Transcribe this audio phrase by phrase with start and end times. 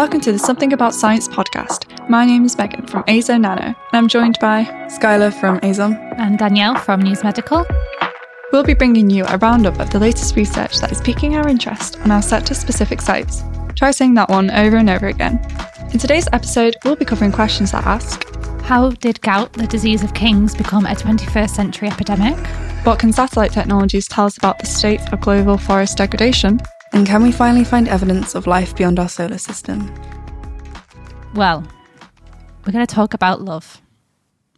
[0.00, 2.08] Welcome to the Something About Science podcast.
[2.08, 6.74] My name is Megan from AZoNano, and I'm joined by Skylar from Azom and Danielle
[6.76, 7.66] from News Medical.
[8.50, 12.00] We'll be bringing you a roundup of the latest research that is piquing our interest
[12.00, 13.42] on our sector specific sites.
[13.74, 15.38] Try saying that one over and over again.
[15.92, 18.24] In today's episode, we'll be covering questions that ask
[18.62, 22.38] How did gout, the disease of kings, become a 21st century epidemic?
[22.86, 26.58] What can satellite technologies tell us about the state of global forest degradation?
[26.92, 29.92] And can we finally find evidence of life beyond our solar system?
[31.34, 31.64] Well,
[32.66, 33.80] we're going to talk about love.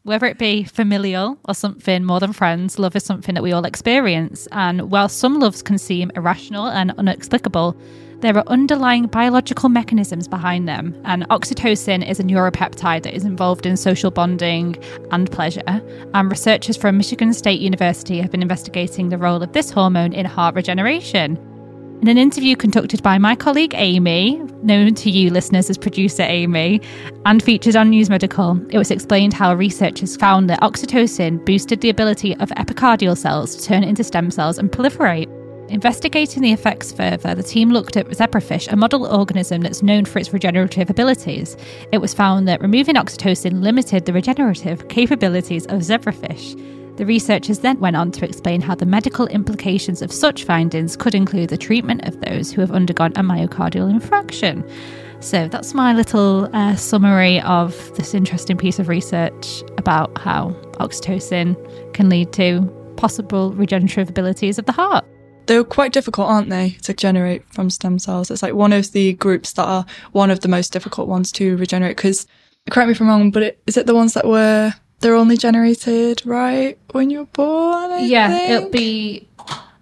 [0.05, 3.65] Whether it be familial or something more than friends, love is something that we all
[3.65, 4.49] experience.
[4.51, 7.77] And while some loves can seem irrational and inexplicable,
[8.21, 11.01] there are underlying biological mechanisms behind them.
[11.05, 14.77] And oxytocin is a neuropeptide that is involved in social bonding
[15.11, 15.63] and pleasure.
[16.15, 20.25] And researchers from Michigan State University have been investigating the role of this hormone in
[20.25, 21.39] heart regeneration.
[22.03, 26.81] In an interview conducted by my colleague Amy, known to you listeners as producer Amy,
[27.27, 31.91] and featured on News Medical, it was explained how researchers found that oxytocin boosted the
[31.91, 35.31] ability of epicardial cells to turn into stem cells and proliferate.
[35.71, 40.19] Investigating the effects further, the team looked at zebrafish, a model organism that's known for
[40.19, 41.57] its regenerative abilities.
[41.93, 46.59] It was found that removing oxytocin limited the regenerative capabilities of zebrafish.
[47.03, 51.17] The researchers then went on to explain how the medical implications of such findings could
[51.17, 54.63] include the treatment of those who have undergone a myocardial infarction.
[55.19, 61.93] So that's my little uh, summary of this interesting piece of research about how oxytocin
[61.93, 62.63] can lead to
[62.97, 65.05] possible regenerative abilities of the heart.
[65.47, 68.31] They're quite difficult, aren't they, to generate from stem cells?
[68.31, 71.57] It's like one of the groups that are one of the most difficult ones to
[71.57, 71.97] regenerate.
[71.97, 72.29] Because,
[72.71, 75.37] correct me if I'm wrong, but it, is it the ones that were they're only
[75.37, 77.91] generated right when you're born.
[77.91, 78.51] I yeah, think?
[78.51, 79.29] it'll be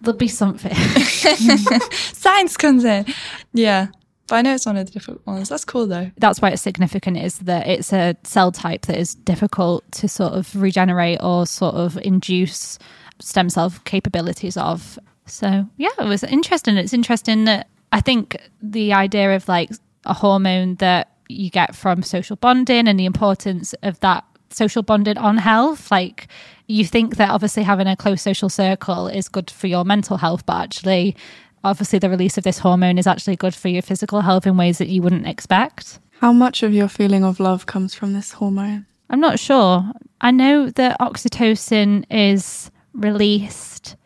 [0.00, 0.74] there'll be something.
[1.92, 3.06] Science comes in.
[3.52, 3.88] Yeah.
[4.28, 5.48] But I know it's one of the different ones.
[5.48, 6.10] That's cool though.
[6.16, 10.32] That's why it's significant is that it's a cell type that is difficult to sort
[10.32, 12.78] of regenerate or sort of induce
[13.18, 14.98] stem cell capabilities of.
[15.26, 16.76] So yeah, it was interesting.
[16.76, 19.70] It's interesting that I think the idea of like
[20.06, 25.18] a hormone that you get from social bonding and the importance of that social bonding
[25.18, 25.90] on health.
[25.90, 26.28] Like
[26.66, 30.46] you think that obviously having a close social circle is good for your mental health,
[30.46, 31.16] but actually,
[31.64, 34.78] obviously, the release of this hormone is actually good for your physical health in ways
[34.78, 35.98] that you wouldn't expect.
[36.20, 38.86] How much of your feeling of love comes from this hormone?
[39.08, 39.84] I'm not sure.
[40.20, 43.96] I know that oxytocin is released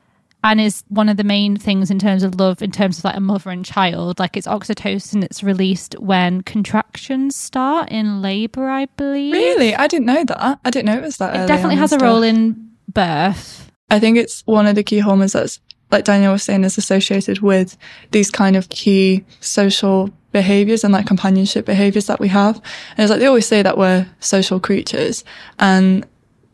[0.44, 3.16] and is one of the main things in terms of love in terms of like
[3.16, 8.86] a mother and child like it's oxytocin it's released when contractions start in labor i
[8.96, 9.32] believe.
[9.32, 9.74] Really?
[9.74, 10.58] I didn't know that.
[10.64, 13.70] I didn't know it was that it definitely has a role in birth.
[13.90, 15.60] I think it's one of the key hormones that's
[15.90, 17.76] like Danielle was saying is associated with
[18.10, 22.56] these kind of key social behaviors and like companionship behaviors that we have.
[22.96, 25.24] And it's like they always say that we're social creatures.
[25.58, 26.06] And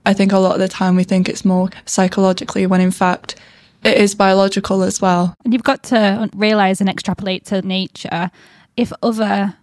[0.06, 3.36] i think a lot of the time we think it's more psychologically when in fact
[3.84, 5.34] it is biological as well.
[5.44, 8.30] And you've got to realize and extrapolate to nature.
[8.76, 9.56] If other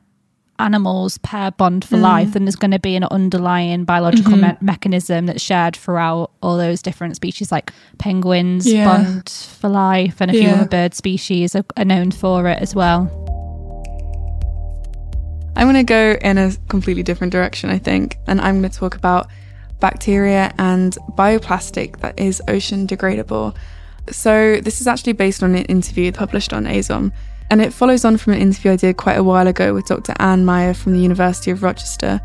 [0.59, 2.01] animals pair bond for mm.
[2.01, 4.47] life, then there's going to be an underlying biological mm-hmm.
[4.47, 8.85] me- mechanism that's shared throughout all those different species, like penguins yeah.
[8.85, 10.55] bond for life, and a few yeah.
[10.55, 13.23] other bird species are, are known for it as well.
[15.55, 18.77] I'm going to go in a completely different direction, I think, and I'm going to
[18.77, 19.27] talk about
[19.79, 23.55] bacteria and bioplastic that is ocean degradable.
[24.11, 27.11] So, this is actually based on an interview published on Azom,
[27.49, 30.13] and it follows on from an interview I did quite a while ago with Dr.
[30.17, 32.21] Anne Meyer from the University of Rochester,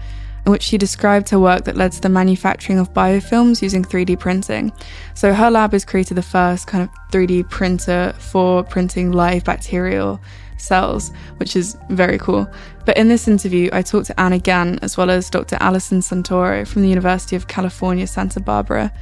[0.46, 4.18] in which she described her work that led to the manufacturing of biofilms using 3D
[4.18, 4.72] printing.
[5.14, 10.20] So, her lab has created the first kind of 3D printer for printing live bacterial
[10.58, 12.48] cells, which is very cool.
[12.84, 15.56] But in this interview, I talked to Anne again, as well as Dr.
[15.60, 18.92] Alison Santoro from the University of California, Santa Barbara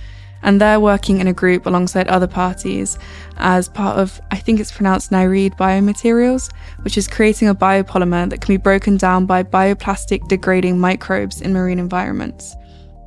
[0.43, 2.99] and they're working in a group alongside other parties
[3.37, 6.51] as part of, I think it's pronounced Nyrede Biomaterials,
[6.83, 11.53] which is creating a biopolymer that can be broken down by bioplastic degrading microbes in
[11.53, 12.55] marine environments.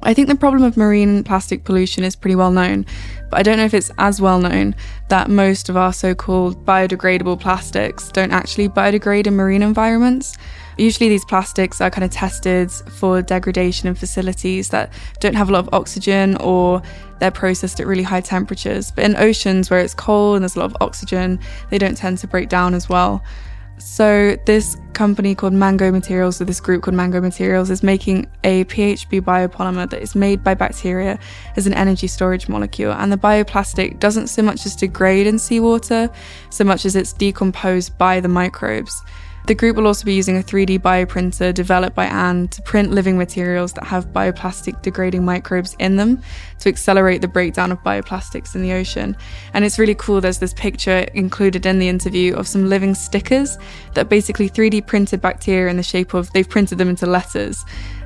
[0.06, 2.85] I think the problem of marine plastic pollution is pretty well known,
[3.30, 4.75] but I don't know if it's as well known
[5.07, 10.36] that most of our so called biodegradable plastics don't actually biodegrade in marine environments.
[10.77, 15.51] Usually, these plastics are kind of tested for degradation in facilities that don't have a
[15.51, 16.81] lot of oxygen or
[17.19, 18.91] they're processed at really high temperatures.
[18.91, 21.39] But in oceans where it's cold and there's a lot of oxygen,
[21.69, 23.23] they don't tend to break down as well.
[23.77, 28.63] So, this company called Mango Materials, or this group called Mango Materials, is making a
[28.65, 31.19] PHB biopolymer that is made by bacteria
[31.57, 32.93] as an energy storage molecule.
[32.93, 36.09] And the bioplastic doesn't so much as degrade in seawater,
[36.49, 39.01] so much as it's decomposed by the microbes.
[39.45, 43.17] The group will also be using a 3D bioprinter developed by Anne to print living
[43.17, 46.21] materials that have bioplastic degrading microbes in them
[46.59, 49.17] to accelerate the breakdown of bioplastics in the ocean.
[49.53, 50.21] And it's really cool.
[50.21, 53.57] There's this picture included in the interview of some living stickers
[53.95, 57.65] that basically 3D printed bacteria in the shape of, they've printed them into letters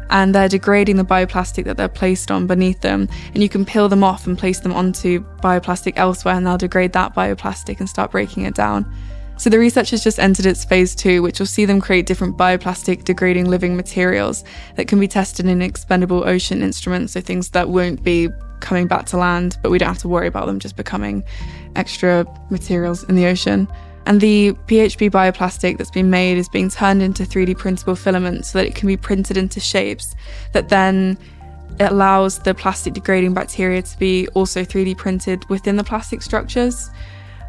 [0.10, 3.08] and they're degrading the bioplastic that they're placed on beneath them.
[3.36, 6.94] And you can peel them off and place them onto bioplastic elsewhere, and they'll degrade
[6.94, 8.92] that bioplastic and start breaking it down.
[9.38, 12.38] So the research has just entered its phase two, which will see them create different
[12.38, 14.44] bioplastic degrading living materials
[14.76, 18.30] that can be tested in expendable ocean instruments, so things that won't be
[18.62, 21.24] coming back to land, but we don't have to worry about them just becoming
[21.76, 23.68] extra materials in the ocean.
[24.08, 28.58] And the PHB bioplastic that's been made is being turned into 3D printable filaments so
[28.58, 30.16] that it can be printed into shapes
[30.54, 31.18] that then
[31.80, 36.90] it allows the plastic degrading bacteria to be also 3D printed within the plastic structures.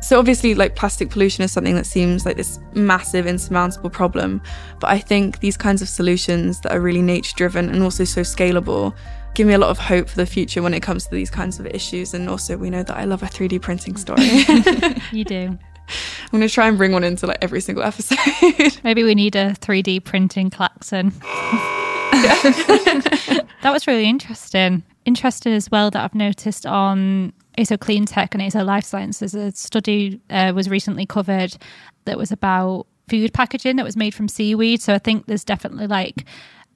[0.00, 4.40] So obviously, like plastic pollution is something that seems like this massive, insurmountable problem.
[4.80, 8.20] But I think these kinds of solutions that are really nature driven and also so
[8.22, 8.94] scalable
[9.34, 11.60] give me a lot of hope for the future when it comes to these kinds
[11.60, 12.14] of issues.
[12.14, 14.22] And also, we know that I love a 3D printing story.
[15.12, 15.58] you do.
[15.88, 18.18] I'm going to try and bring one into like every single episode.
[18.84, 21.10] Maybe we need a 3D printing klaxon.
[22.12, 24.82] that was really interesting.
[25.04, 31.06] Interesting as well that I've noticed on AZoCleantech and AZoLifeSciences, a study uh, was recently
[31.06, 31.56] covered
[32.04, 34.80] that was about food packaging that was made from seaweed.
[34.80, 36.24] So I think there's definitely like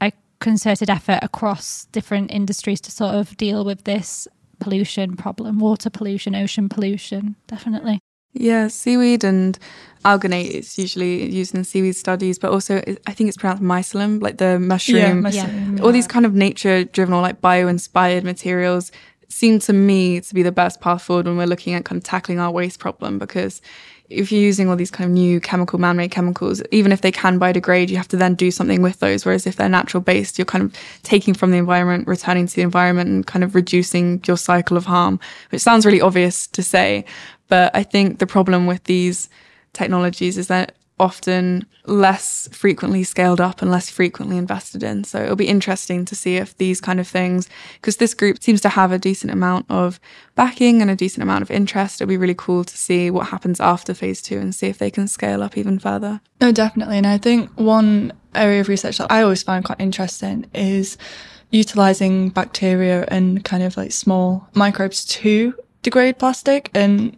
[0.00, 4.26] a concerted effort across different industries to sort of deal with this
[4.58, 7.98] pollution problem, water pollution, ocean pollution, definitely.
[8.34, 9.58] Yeah, seaweed and
[10.06, 14.38] alginate is usually used in seaweed studies, but also I think it's pronounced mycelium, like
[14.38, 14.96] the mushroom.
[14.96, 15.80] Yeah, mushroom.
[15.82, 18.90] All these kind of nature driven or like bio inspired materials
[19.32, 22.04] seem to me to be the best path forward when we're looking at kind of
[22.04, 23.62] tackling our waste problem because
[24.10, 27.40] if you're using all these kind of new chemical man-made chemicals even if they can
[27.40, 30.44] biodegrade you have to then do something with those whereas if they're natural based you're
[30.44, 34.36] kind of taking from the environment returning to the environment and kind of reducing your
[34.36, 35.18] cycle of harm
[35.50, 37.04] which sounds really obvious to say.
[37.48, 39.30] But i think the problem with these
[39.72, 45.02] technologies is that often less frequently scaled up and less frequently invested in.
[45.04, 48.60] So it'll be interesting to see if these kind of things, because this group seems
[48.60, 49.98] to have a decent amount of
[50.34, 52.00] backing and a decent amount of interest.
[52.00, 54.90] It'll be really cool to see what happens after phase two and see if they
[54.90, 56.20] can scale up even further.
[56.40, 56.98] No, definitely.
[56.98, 60.98] And I think one area of research that I always find quite interesting is
[61.50, 66.70] utilizing bacteria and kind of like small microbes to degrade plastic.
[66.74, 67.16] And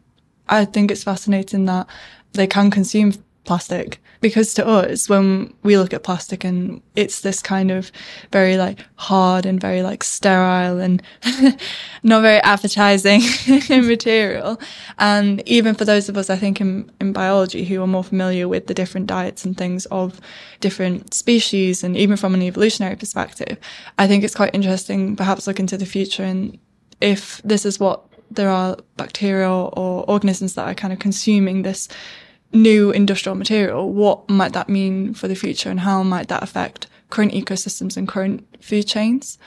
[0.48, 1.86] I think it's fascinating that
[2.32, 3.12] they can consume
[3.44, 4.00] plastic.
[4.20, 7.92] Because to us when we look at plastic and it's this kind of
[8.32, 11.02] very like hard and very like sterile and
[12.02, 13.20] not very appetizing
[13.68, 14.58] material.
[14.98, 18.48] And even for those of us i think in, in biology who are more familiar
[18.48, 20.20] with the different diets and things of
[20.60, 23.58] different species and even from an evolutionary perspective
[23.98, 26.58] i think it's quite interesting perhaps look into the future and
[27.00, 31.88] if this is what there are bacteria or organisms that are kind of consuming this
[32.54, 36.86] new industrial material, what might that mean for the future and how might that affect
[37.10, 39.38] current ecosystems and current food chains?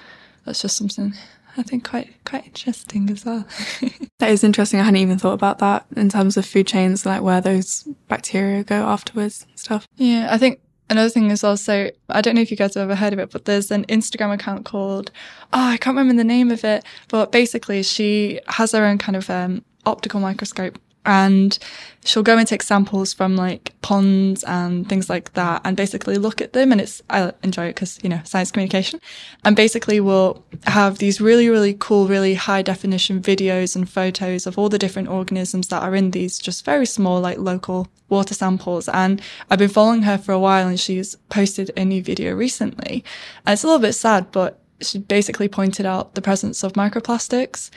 [0.46, 1.14] That's just something
[1.58, 3.46] I think quite quite interesting as well.
[4.20, 4.80] that is interesting.
[4.80, 8.64] I hadn't even thought about that in terms of food chains, like where those bacteria
[8.64, 9.88] go afterwards and stuff.
[9.96, 10.60] Yeah, I think
[10.90, 13.32] another thing is also I don't know if you guys have ever heard of it,
[13.32, 15.12] but there's an Instagram account called
[15.52, 19.16] oh I can't remember the name of it, but basically she has her own kind
[19.16, 21.58] of um, optical microscope and
[22.04, 26.42] she'll go and take samples from like ponds and things like that and basically look
[26.42, 26.72] at them.
[26.72, 29.00] And it's i enjoy it because you know science communication.
[29.44, 34.58] And basically we'll have these really really cool really high definition videos and photos of
[34.58, 38.90] all the different organisms that are in these just very small like local water samples.
[38.90, 43.04] And i've been following her for a while and she's posted a new video recently.
[43.46, 47.70] And it's a little bit sad but she basically pointed out the presence of microplastics.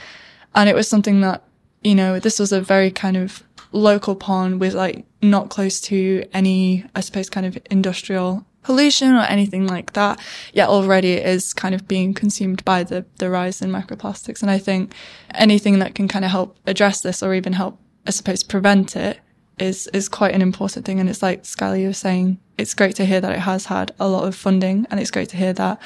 [0.53, 1.45] And it was something that
[1.83, 6.25] you know, this was a very kind of local pond with like not close to
[6.33, 10.21] any, I suppose, kind of industrial pollution or anything like that.
[10.53, 14.43] Yet already it is kind of being consumed by the, the rise in microplastics.
[14.43, 14.93] And I think
[15.35, 19.21] anything that can kind of help address this or even help, I suppose, prevent it
[19.59, 21.01] is, is quite an important thing.
[21.01, 24.09] And it's like Skylar was saying, it's great to hear that it has had a
[24.09, 25.81] lot of funding and it's great to hear that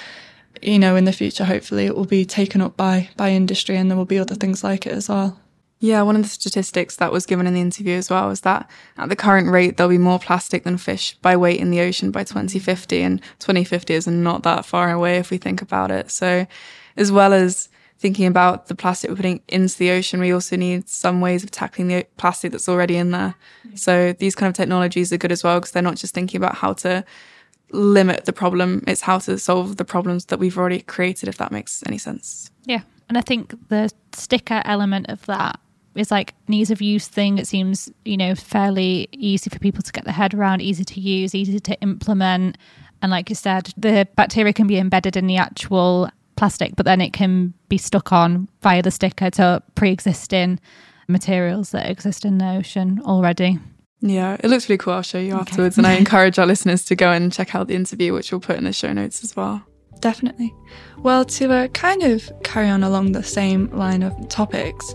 [0.63, 3.91] you know, in the future, hopefully it will be taken up by, by industry and
[3.91, 5.39] there will be other things like it as well.
[5.85, 8.71] Yeah, one of the statistics that was given in the interview as well was that
[8.97, 12.11] at the current rate, there'll be more plastic than fish by weight in the ocean
[12.11, 13.03] by 2050.
[13.03, 16.11] And 2050 is not that far away if we think about it.
[16.11, 16.47] So,
[16.97, 20.89] as well as thinking about the plastic we're putting into the ocean, we also need
[20.89, 23.35] some ways of tackling the plastic that's already in there.
[23.75, 26.55] So these kind of technologies are good as well because they're not just thinking about
[26.55, 27.05] how to
[27.73, 31.53] limit the problem, it's how to solve the problems that we've already created, if that
[31.53, 32.51] makes any sense.
[32.65, 32.81] Yeah.
[33.11, 35.61] And I think the sticker element of that
[35.95, 37.39] is like an ease of use thing.
[37.39, 41.01] It seems, you know, fairly easy for people to get their head around, easy to
[41.01, 42.59] use, easy to implement.
[43.03, 47.01] And like you said, the bacteria can be embedded in the actual plastic, but then
[47.01, 50.59] it can be stuck on via the sticker to pre existing
[51.09, 53.59] materials that exist in the ocean already.
[54.01, 54.95] Yeah, it looks really cool.
[54.95, 55.41] I'll show you okay.
[55.41, 55.79] afterwards.
[55.79, 58.57] And I encourage our listeners to go and check out the interview, which we'll put
[58.57, 59.65] in the show notes as well.
[60.01, 60.55] Definitely.
[60.99, 64.95] Well, to uh, kind of carry on along the same line of topics,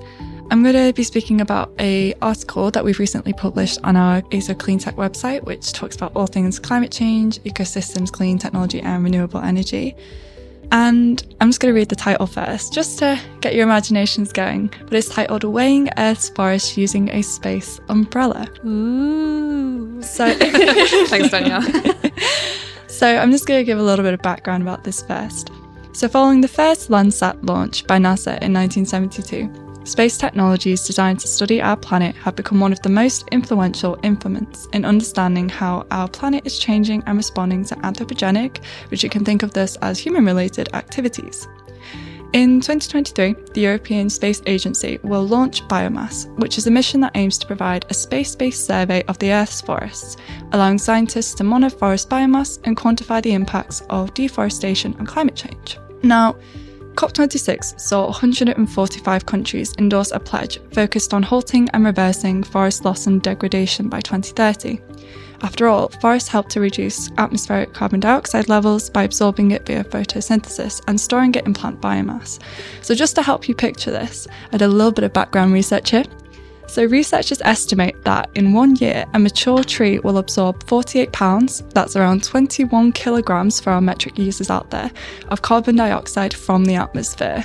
[0.51, 4.96] I'm going to be speaking about a article that we've recently published on our AZoCleantech
[4.96, 9.96] website, which talks about all things climate change, ecosystems, clean technology, and renewable energy.
[10.72, 14.74] And I'm just going to read the title first, just to get your imaginations going.
[14.82, 18.48] But it's titled Weighing Earth's Forests Using a Space Umbrella.
[18.65, 20.01] Ooh.
[20.01, 20.34] So,
[21.08, 21.62] thanks, Danielle.
[22.88, 25.51] so, I'm just going to give a little bit of background about this first.
[25.94, 31.62] So, following the first Landsat launch by NASA in 1972, space technologies designed to study
[31.62, 36.46] our planet have become one of the most influential implements in understanding how our planet
[36.46, 40.69] is changing and responding to anthropogenic, which you can think of this as human related
[40.74, 41.48] activities.
[42.34, 47.39] In 2023, the European Space Agency will launch Biomass, which is a mission that aims
[47.39, 50.15] to provide a space based survey of the Earth's forests,
[50.51, 55.79] allowing scientists to monitor forest biomass and quantify the impacts of deforestation and climate change.
[56.03, 56.36] Now,
[57.00, 63.22] COP26 saw 145 countries endorse a pledge focused on halting and reversing forest loss and
[63.22, 64.82] degradation by 2030.
[65.41, 70.82] After all, forests help to reduce atmospheric carbon dioxide levels by absorbing it via photosynthesis
[70.89, 72.38] and storing it in plant biomass.
[72.82, 75.91] So, just to help you picture this, I did a little bit of background research
[75.91, 76.03] here.
[76.70, 81.96] So, researchers estimate that in one year, a mature tree will absorb 48 pounds, that's
[81.96, 84.92] around 21 kilograms for our metric users out there,
[85.30, 87.44] of carbon dioxide from the atmosphere,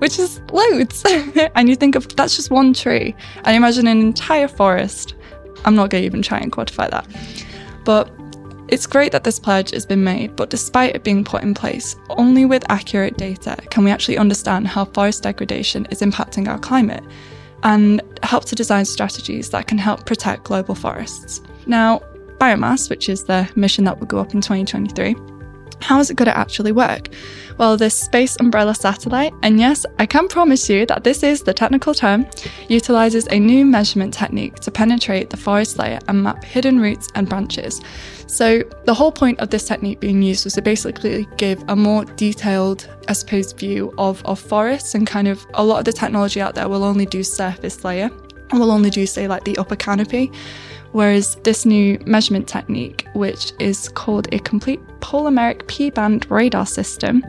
[0.00, 1.02] which is loads.
[1.54, 5.14] and you think of that's just one tree, and imagine an entire forest.
[5.64, 7.06] I'm not going to even try and quantify that.
[7.86, 8.10] But
[8.68, 11.96] it's great that this pledge has been made, but despite it being put in place,
[12.10, 17.02] only with accurate data can we actually understand how forest degradation is impacting our climate
[17.62, 21.40] and help to design strategies that can help protect global forests.
[21.66, 22.00] Now,
[22.38, 25.16] biomass, which is the mission that will go up in 2023,
[25.80, 27.08] how is it going to actually work?
[27.58, 31.52] Well, this Space Umbrella satellite, and yes, I can promise you that this is the
[31.52, 32.26] technical term,
[32.68, 37.28] utilizes a new measurement technique to penetrate the forest layer and map hidden roots and
[37.28, 37.80] branches.
[38.28, 42.04] So, the whole point of this technique being used was to basically give a more
[42.04, 46.40] detailed, I suppose, view of, of forests and kind of a lot of the technology
[46.40, 48.10] out there will only do surface layer
[48.50, 50.30] and will only do, say, like the upper canopy.
[50.92, 57.24] Whereas this new measurement technique, which is called a complete polarimetric P band radar system,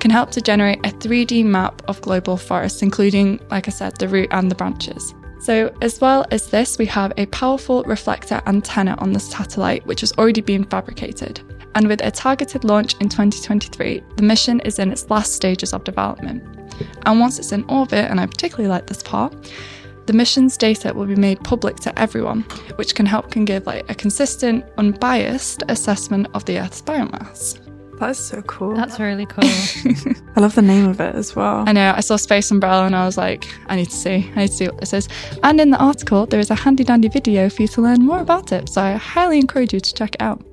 [0.00, 4.08] can help to generate a 3D map of global forests, including, like I said, the
[4.08, 5.14] root and the branches.
[5.40, 10.00] So, as well as this, we have a powerful reflector antenna on the satellite, which
[10.00, 11.40] has already been fabricated.
[11.74, 15.84] And with a targeted launch in 2023, the mission is in its last stages of
[15.84, 16.42] development.
[17.04, 19.34] And once it's in orbit, and I particularly like this part,
[20.06, 22.42] the mission's data will be made public to everyone,
[22.76, 27.60] which can help can give like a consistent, unbiased assessment of the Earth's biomass.
[27.98, 28.74] That's so cool.
[28.74, 29.44] That's really cool.
[30.36, 31.64] I love the name of it as well.
[31.66, 31.92] I know.
[31.96, 34.30] I saw Space Umbrella and I was like, I need to see.
[34.34, 35.08] I need to see what this is.
[35.42, 38.18] And in the article, there is a handy dandy video for you to learn more
[38.20, 38.68] about it.
[38.68, 40.44] So I highly encourage you to check it out.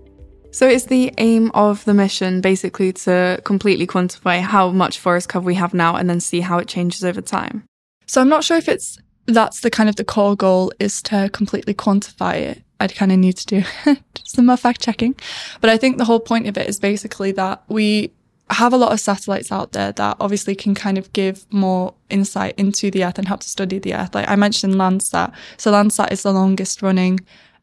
[0.52, 5.46] So is the aim of the mission basically to completely quantify how much forest cover
[5.46, 7.64] we have now and then see how it changes over time?
[8.06, 11.30] So I'm not sure if it's that's the kind of the core goal is to
[11.32, 12.64] completely quantify it.
[12.80, 13.64] I'd kind of need to do
[14.26, 15.16] some more fact checking.
[15.60, 18.12] But I think the whole point of it is basically that we
[18.50, 22.54] have a lot of satellites out there that obviously can kind of give more insight
[22.58, 24.14] into the Earth and help to study the Earth.
[24.14, 25.34] Like I mentioned Landsat.
[25.58, 27.20] So Landsat is the longest running,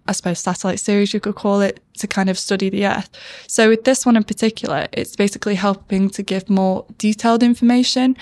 [0.07, 3.11] I suppose, satellite series you could call it to kind of study the Earth.
[3.49, 8.17] So with this one in particular, it's basically helping to give more detailed information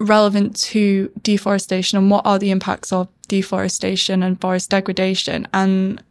[0.00, 6.02] relevant to deforestation and what are the impacts of deforestation and forest degradation and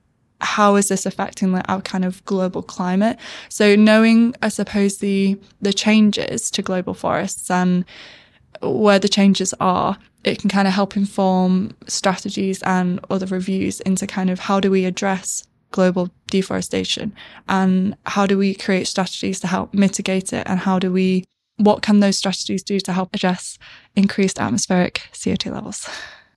[0.42, 3.18] how is this affecting like, our kind of global climate?
[3.50, 7.84] So knowing, I suppose, the the changes to global forests and
[8.62, 14.08] where the changes are, it can kind of help inform strategies and other reviews into
[14.08, 17.14] kind of how do we address global deforestation
[17.48, 21.24] and how do we create strategies to help mitigate it and how do we
[21.60, 23.58] what can those strategies do to help address
[23.96, 25.88] increased atmospheric CO2 levels?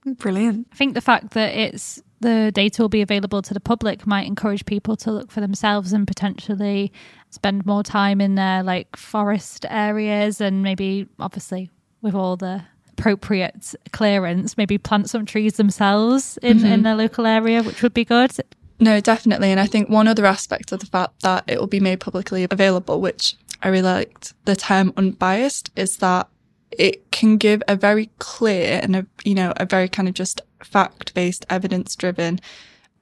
[0.05, 0.67] Brilliant.
[0.71, 4.27] I think the fact that it's the data will be available to the public might
[4.27, 6.91] encourage people to look for themselves and potentially
[7.29, 11.69] spend more time in their like forest areas and maybe obviously
[12.01, 12.61] with all the
[12.97, 16.65] appropriate clearance maybe plant some trees themselves in Mm-hmm.
[16.67, 18.31] in their local area which would be good
[18.79, 19.49] No, definitely.
[19.51, 22.45] And I think one other aspect of the fact that it will be made publicly
[22.49, 26.27] available, which I really liked the term unbiased, is that
[26.69, 30.41] it can give a very clear and a, you know, a very kind of just
[30.63, 32.39] fact based, evidence driven,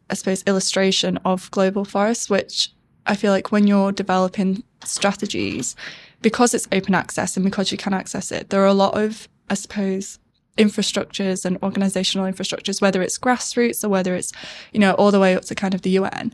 [0.10, 2.72] I suppose, illustration of global forests, which
[3.08, 5.76] I feel like when you're developing strategies,
[6.22, 9.28] because it's open access and because you can access it, there are a lot of,
[9.50, 10.20] I suppose,
[10.58, 14.32] infrastructures and organizational infrastructures, whether it's grassroots or whether it's,
[14.74, 16.34] you know, all the way up to kind of the UN.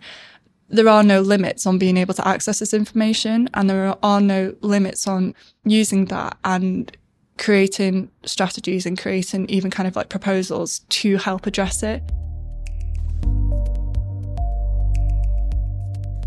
[0.70, 4.54] There are no limits on being able to access this information and there are no
[4.62, 5.34] limits on
[5.64, 6.96] using that and
[7.38, 12.04] creating strategies and creating even kind of like proposals to help address it.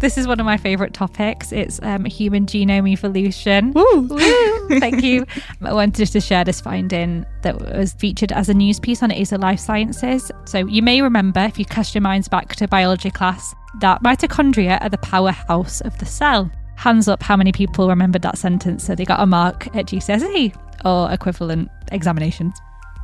[0.01, 1.53] this is one of my favorite topics.
[1.53, 3.73] It's um, human genome evolution.
[3.73, 4.09] Woo,
[4.81, 5.27] thank you.
[5.63, 9.11] I wanted just to share this finding that was featured as a news piece on
[9.11, 10.31] AZoLifeSciences.
[10.49, 14.81] So, you may remember, if you cast your minds back to biology class, that mitochondria
[14.83, 16.51] are the powerhouse of the cell.
[16.77, 18.85] Hands up, how many people remembered that sentence?
[18.85, 22.55] So, they got a mark at GCSE or equivalent examinations.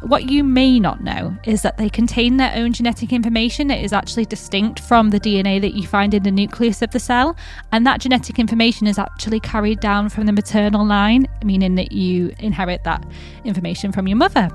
[0.02, 3.94] What you may not know is that they contain their own genetic information that is
[3.94, 7.34] actually distinct from the DNA that you find in the nucleus of the cell.
[7.72, 12.34] And that genetic information is actually carried down from the maternal line, meaning that you
[12.38, 13.06] inherit that
[13.44, 14.50] information from your mother.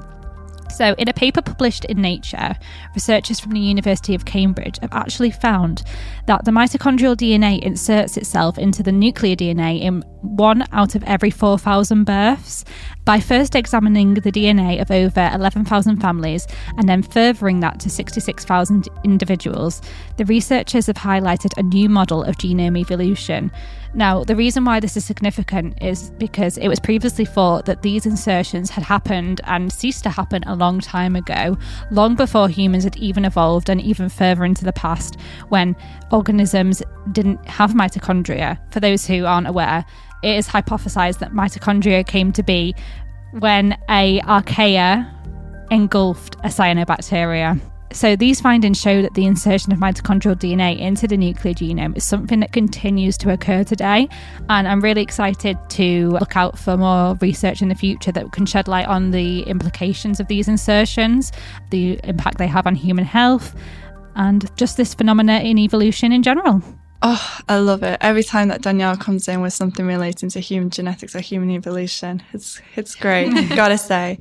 [0.71, 2.55] So, in a paper published in Nature,
[2.95, 5.83] researchers from the University of Cambridge have actually found
[6.27, 11.29] that the mitochondrial DNA inserts itself into the nuclear DNA in one out of every
[11.29, 12.63] 4,000 births.
[13.03, 16.47] By first examining the DNA of over 11,000 families
[16.77, 19.81] and then furthering that to 66,000 individuals,
[20.17, 23.51] the researchers have highlighted a new model of genome evolution.
[23.93, 28.05] Now, the reason why this is significant is because it was previously thought that these
[28.05, 31.57] insertions had happened and ceased to happen a long time ago,
[31.91, 35.17] long before humans had even evolved and even further into the past
[35.49, 35.75] when
[36.11, 38.57] organisms didn't have mitochondria.
[38.71, 39.83] For those who aren't aware,
[40.23, 42.73] it is hypothesized that mitochondria came to be
[43.39, 45.09] when a archaea
[45.69, 47.59] engulfed a cyanobacteria.
[47.93, 52.05] So these findings show that the insertion of mitochondrial DNA into the nuclear genome is
[52.05, 54.07] something that continues to occur today.
[54.49, 58.45] And I'm really excited to look out for more research in the future that can
[58.45, 61.31] shed light on the implications of these insertions,
[61.69, 63.55] the impact they have on human health,
[64.15, 66.61] and just this phenomena in evolution in general.
[67.03, 67.97] Oh, I love it.
[67.99, 72.21] Every time that Danielle comes in with something relating to human genetics or human evolution,
[72.31, 73.31] it's it's great.
[73.55, 74.19] Gotta say.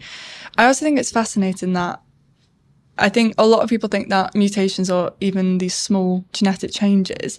[0.57, 2.01] I also think it's fascinating that
[2.99, 7.39] I think a lot of people think that mutations or even these small genetic changes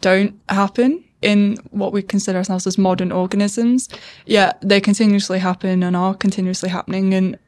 [0.00, 3.88] don't happen in what we consider ourselves as modern organisms.
[4.26, 7.14] Yet they continuously happen and are continuously happening.
[7.14, 7.38] And,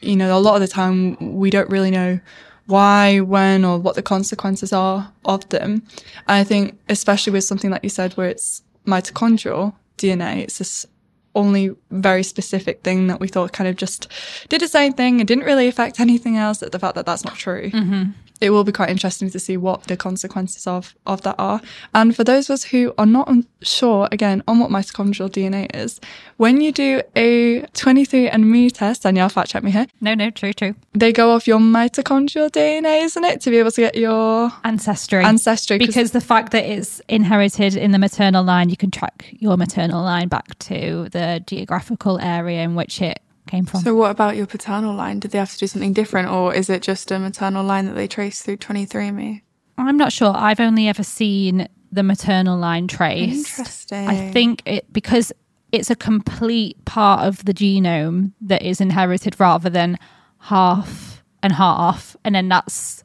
[0.00, 2.20] you know, a lot of the time we don't really know
[2.66, 5.82] why, when, or what the consequences are of them.
[6.28, 10.86] And I think, especially with something like you said, where it's mitochondrial DNA, it's this
[11.34, 14.08] only very specific thing that we thought kind of just
[14.48, 16.58] did the same thing and didn't really affect anything else.
[16.58, 17.70] The fact that that's not true.
[17.70, 18.10] Mm-hmm.
[18.40, 21.60] It will be quite interesting to see what the consequences of, of that are.
[21.94, 23.30] And for those of us who are not
[23.62, 26.00] sure, again, on what mitochondrial DNA is,
[26.36, 30.74] when you do a 23andMe test, Danielle, fact check me here, No, no, true, true.
[30.92, 33.40] they go off your mitochondrial DNA, isn't it?
[33.42, 35.22] To be able to get your Ancestry.
[35.24, 35.78] ancestry.
[35.78, 40.02] because the fact that it's inherited in the maternal line, you can track your maternal
[40.02, 43.20] line back to the geographical area in which it
[43.54, 43.80] came from.
[43.80, 45.20] So, what about your paternal line?
[45.20, 47.94] Did they have to do something different, or is it just a maternal line that
[47.94, 49.42] they trace through 23andMe?
[49.78, 50.32] I'm not sure.
[50.34, 53.58] I've only ever seen the maternal line trace.
[53.58, 54.08] Interesting.
[54.08, 55.32] I think it because
[55.72, 59.98] it's a complete part of the genome that is inherited rather than
[60.38, 63.04] half and half, and then that's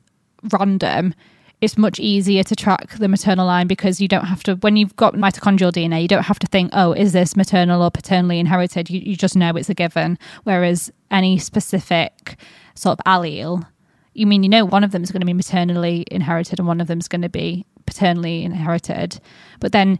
[0.51, 1.13] random.
[1.61, 4.95] It's much easier to track the maternal line because you don't have to, when you've
[4.95, 8.89] got mitochondrial DNA, you don't have to think, oh, is this maternal or paternally inherited?
[8.89, 10.17] You, you just know it's a given.
[10.43, 12.37] Whereas any specific
[12.75, 13.67] sort of allele,
[14.13, 16.81] you mean you know one of them is going to be maternally inherited and one
[16.81, 19.19] of them is going to be paternally inherited.
[19.59, 19.99] But then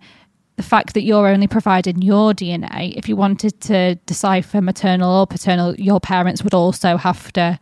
[0.56, 5.26] the fact that you're only providing your DNA, if you wanted to decipher maternal or
[5.26, 7.60] paternal, your parents would also have to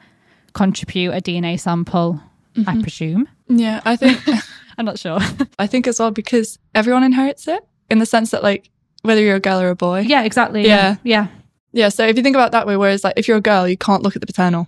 [0.54, 2.20] contribute a DNA sample,
[2.56, 2.82] I mm-hmm.
[2.82, 3.30] presume.
[3.48, 4.20] Yeah, I think
[4.78, 5.20] I'm not sure.
[5.60, 8.70] I think as well because everyone inherits it in the sense that like
[9.02, 10.02] whether you're a girl or a boy.
[10.02, 10.66] Yeah, exactly.
[10.66, 10.98] Yeah.
[11.04, 11.28] Yeah.
[11.72, 11.90] Yeah.
[11.90, 14.04] So if you think about that way, whereas like if you're a girl, you can't
[14.04, 14.68] look at the paternal.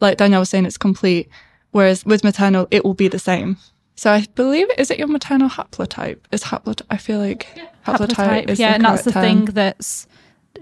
[0.00, 1.28] Like Danielle was saying, it's complete.
[1.70, 3.56] Whereas with maternal, it will be the same.
[3.96, 6.20] So I believe is it your maternal haplotype?
[6.30, 6.86] Is haplotype?
[6.90, 7.48] I feel like
[7.84, 8.48] haplotype.
[8.48, 10.06] is yeah, and that's the correct thing that's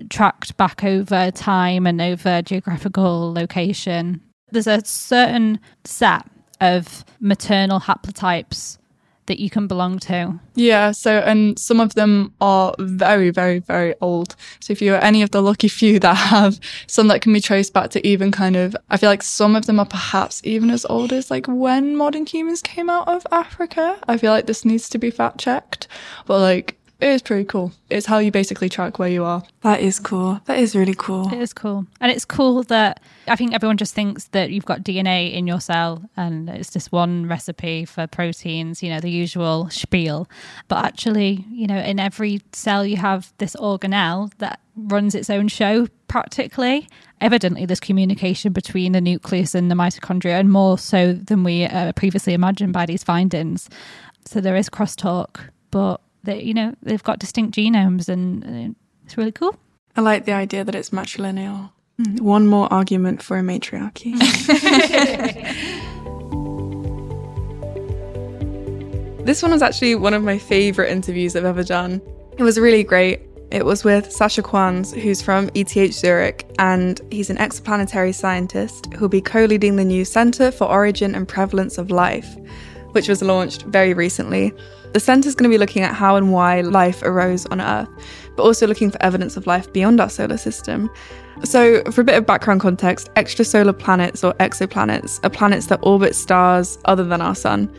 [0.09, 4.23] tracked back over time and over geographical location.
[4.51, 6.27] There's a certain set
[6.61, 8.79] of maternal haplotypes
[9.27, 10.39] that you can belong to.
[10.55, 10.93] Yeah.
[10.93, 14.37] So and some of them are very, very, very old.
[14.61, 17.73] So if you're any of the lucky few that have some that can be traced
[17.73, 20.87] back to even kind of, I feel like some of them are perhaps even as
[20.87, 23.99] old as like when modern humans came out of Africa.
[24.09, 25.89] I feel like this needs to be fact checked,
[26.27, 27.73] but like it is pretty cool.
[27.91, 29.43] It's how you basically track where you are.
[29.61, 30.41] That is cool.
[30.47, 31.33] That is really cool.
[31.33, 31.87] It is cool.
[32.01, 35.61] And it's cool that I think everyone just thinks that you've got DNA in your
[35.61, 40.29] cell and it's just one recipe for proteins, you know, the usual spiel.
[40.69, 45.49] But actually, you know, in every cell you have this organelle that runs its own
[45.49, 46.89] show practically.
[47.21, 51.93] Evidently, there's communication between the nucleus and the mitochondria, and more so than we uh,
[51.93, 53.71] previously imagined by these findings.
[54.27, 59.17] So there is crosstalk, but they, you know, they've got distinct genomes, and uh, it's
[59.17, 59.57] really cool.
[59.97, 61.71] I like the idea that it's matrilineal.
[62.01, 64.13] Mm, One more argument for a matriarchy.
[69.25, 72.01] this one was actually one of my favorite interviews I've ever done.
[72.39, 73.21] It was really great.
[73.51, 79.09] It was with Sascha Quanz, who's from ETH Zurich, and he's an exoplanetary scientist who'll
[79.09, 82.37] be co leading the new Centre for Origin and Prevalence of Life,
[82.93, 84.53] which was launched very recently.
[84.97, 87.91] The centre is going to be looking at how and why life arose on Earth,
[88.35, 90.89] but also looking for evidence of life beyond our solar system.
[91.45, 96.15] So, for a bit of background context, extrasolar planets or exoplanets are planets that orbit
[96.15, 97.71] stars other than our Sun.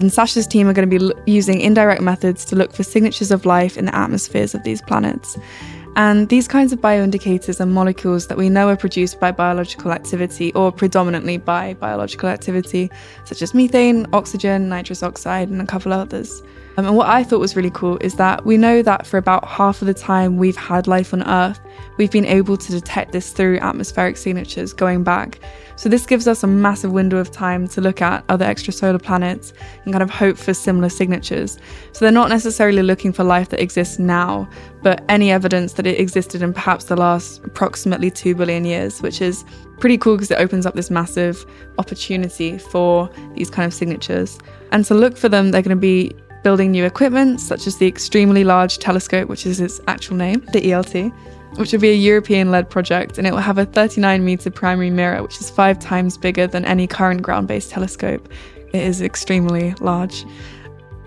[0.00, 3.46] And Sascha's team are going to be using indirect methods to look for signatures of
[3.46, 5.38] life in the atmospheres of these planets.
[5.98, 10.52] And these kinds of bioindicators are molecules that we know are produced by biological activity
[10.52, 12.88] or predominantly by biological activity,
[13.24, 16.40] such as methane, oxygen, nitrous oxide, and a couple others.
[16.78, 19.44] Um, and what I thought was really cool is that we know that for about
[19.48, 21.58] half of the time we've had life on Earth,
[21.96, 25.40] we've been able to detect this through atmospheric signatures going back.
[25.74, 29.52] So this gives us a massive window of time to look at other extrasolar planets
[29.84, 31.58] and kind of hope for similar signatures.
[31.90, 34.48] So they're not necessarily looking for life that exists now,
[34.80, 39.20] but any evidence that it existed in perhaps the last approximately 2 billion years, which
[39.20, 39.44] is
[39.80, 41.44] pretty cool because it opens up this massive
[41.78, 44.38] opportunity for these kind of signatures.
[44.70, 47.86] And to look for them, they're going to be building new equipment, such as the
[47.86, 51.12] Extremely Large Telescope, which is its actual name, the ELT,
[51.58, 54.90] which will be a European led project, and it will have a 39 metre primary
[54.90, 58.28] mirror, which is five times bigger than any current ground based telescope.
[58.72, 60.24] It is extremely large.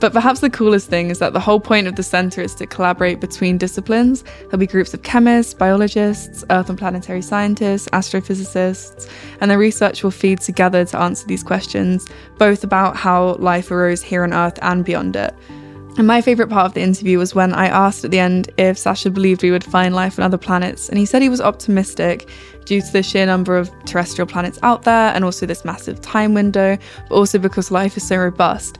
[0.02, 2.66] But perhaps the coolest thing is that the whole point of the centre is to
[2.66, 4.24] collaborate between disciplines.
[4.40, 9.08] There'll be groups of chemists, biologists, earth and planetary scientists, astrophysicists,
[9.42, 12.10] and the research will feed together to answer these questions,
[12.40, 15.36] both about how life arose here on Earth and beyond it.
[15.98, 18.78] And my favourite part of the interview was when I asked at the end if
[18.78, 22.28] Sascha believed we would find life on other planets, and he said he was optimistic
[22.66, 26.34] due to the sheer number of terrestrial planets out there and also this massive time
[26.34, 26.78] window,
[27.10, 28.80] but also because life is so robust.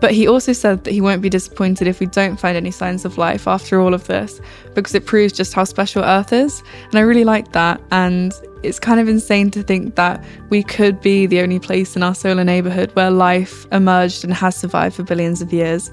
[0.00, 3.04] But he also said that he won't be disappointed if we don't find any signs
[3.04, 4.40] of life after all of this,
[4.74, 6.62] because it proves just how special Earth is.
[6.90, 7.80] And I really like that.
[7.90, 12.02] And it's kind of insane to think that we could be the only place in
[12.02, 15.90] our solar neighbourhood where life emerged and has survived for billions of years.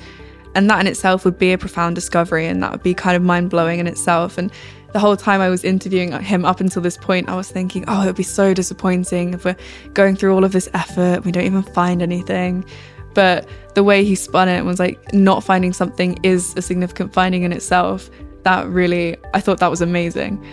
[0.56, 3.24] And that in itself would be a profound discovery, and that would be kind of
[3.24, 4.38] mind blowing in itself.
[4.38, 4.52] And
[4.92, 8.02] the whole time I was interviewing him up until this point, I was thinking, oh,
[8.02, 9.56] it would be so disappointing if we're
[9.94, 12.66] going through all of this effort, we don't even find anything.
[13.14, 17.44] But the way he spun it was like not finding something is a significant finding
[17.44, 18.10] in itself.
[18.44, 20.44] That really, I thought that was amazing.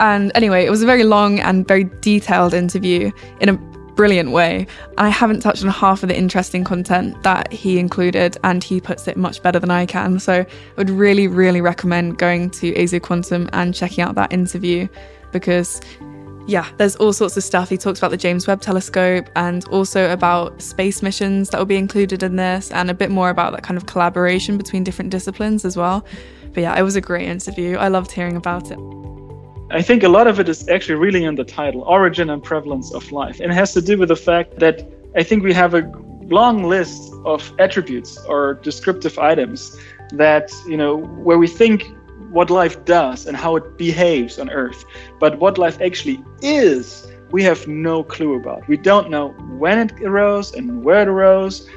[0.00, 3.54] And anyway, it was a very long and very detailed interview in a
[3.94, 4.66] brilliant way.
[4.98, 8.80] And I haven't touched on half of the interesting content that he included, and he
[8.80, 10.18] puts it much better than I can.
[10.18, 10.46] So I
[10.76, 14.88] would really, really recommend going to AZoQuantum and checking out that interview
[15.32, 15.80] because
[16.46, 17.68] yeah, there's all sorts of stuff.
[17.68, 21.76] He talks about the James Webb Telescope and also about space missions that will be
[21.76, 25.64] included in this, and a bit more about that kind of collaboration between different disciplines
[25.64, 26.04] as well.
[26.52, 27.76] But yeah, it was a great interview.
[27.76, 28.78] I loved hearing about it.
[29.70, 32.92] I think a lot of it is actually really in the title Origin and Prevalence
[32.92, 33.40] of Life.
[33.40, 35.90] And it has to do with the fact that I think we have a
[36.26, 39.76] long list of attributes or descriptive items
[40.12, 41.86] that, you know, where we think
[42.34, 44.84] what life does and how it behaves on Earth.
[45.20, 48.66] But what life actually is, we have no clue about.
[48.68, 51.68] We don't know when it arose and where it arose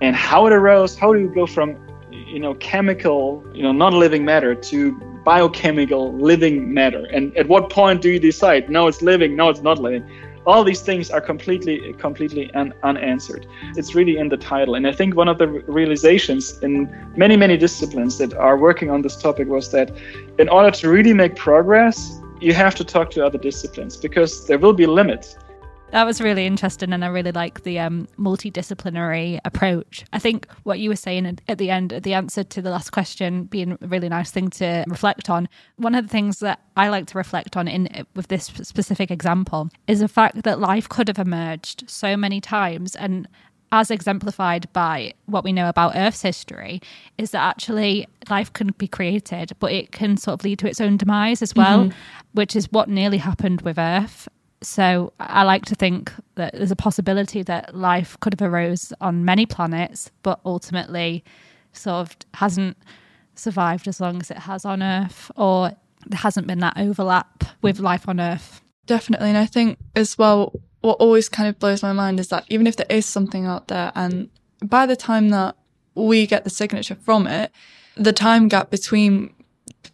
[0.00, 0.96] and how it arose.
[0.96, 1.76] How do you go from
[2.10, 4.92] you know, chemical, you know, non-living matter to
[5.24, 7.06] biochemical living matter?
[7.06, 10.08] And at what point do you decide, no, it's living, no, it's not living?
[10.46, 13.46] All these things are completely completely un- unanswered.
[13.76, 14.74] It's really in the title.
[14.74, 16.72] And i think one of the realizations in
[17.16, 19.90] many many disciplines that are working on this topic was that
[20.38, 24.58] in order to really make progress you have to talk to other disciplines because there
[24.58, 25.36] will be limits
[25.90, 30.04] that was really interesting, and I really like the um, multidisciplinary approach.
[30.12, 33.44] I think what you were saying at the end, the answer to the last question,
[33.44, 35.48] being a really nice thing to reflect on.
[35.76, 39.70] One of the things that I like to reflect on in with this specific example
[39.86, 43.26] is the fact that life could have emerged so many times, and
[43.72, 46.80] as exemplified by what we know about Earth's history,
[47.18, 50.80] is that actually life can be created, but it can sort of lead to its
[50.80, 51.98] own demise as well, mm-hmm.
[52.32, 54.28] which is what nearly happened with Earth.
[54.60, 59.24] So I like to think that there's a possibility that life could have arose on
[59.24, 61.24] many planets, but ultimately
[61.72, 62.76] sort of hasn't
[63.36, 65.72] survived as long as it has on Earth, or
[66.06, 68.60] there hasn't been that overlap with life on Earth.
[68.86, 69.28] Definitely.
[69.28, 72.66] And I think as well, what always kind of blows my mind is that even
[72.66, 74.28] if there is something out there, and
[74.64, 75.56] by the time that
[75.94, 77.52] we get the signature from it,
[77.96, 79.34] the time gap between,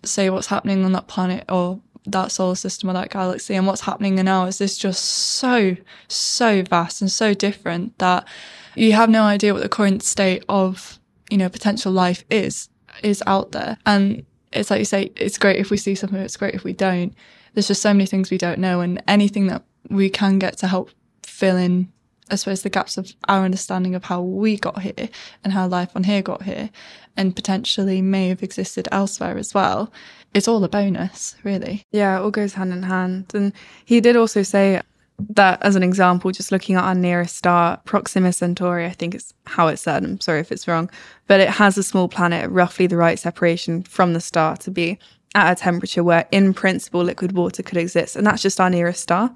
[0.04, 3.82] say, what's happening on that planet or that solar system or that galaxy and what's
[3.82, 5.76] happening in ours is just so,
[6.08, 8.26] so vast and so different that
[8.74, 10.98] you have no idea what the current state of,
[11.30, 12.68] you know, potential life is,
[13.02, 13.78] is out there.
[13.86, 16.72] And it's like you say, it's great if we see something, it's great if we
[16.72, 17.14] don't.
[17.54, 20.68] There's just so many things we don't know and anything that we can get to
[20.68, 20.90] help
[21.22, 21.92] fill in
[22.30, 25.08] I suppose the gaps of our understanding of how we got here
[25.42, 26.70] and how life on here got here
[27.16, 29.92] and potentially may have existed elsewhere as well
[30.34, 31.84] it's all a bonus, really.
[31.92, 33.30] Yeah, it all goes hand in hand.
[33.34, 33.52] And
[33.84, 34.82] he did also say
[35.30, 39.32] that as an example, just looking at our nearest star, Proxima Centauri, I think it's
[39.46, 40.02] how it's said.
[40.02, 40.90] I'm sorry if it's wrong,
[41.28, 44.98] but it has a small planet roughly the right separation from the star to be
[45.36, 48.16] at a temperature where, in principle, liquid water could exist.
[48.16, 49.32] And that's just our nearest star.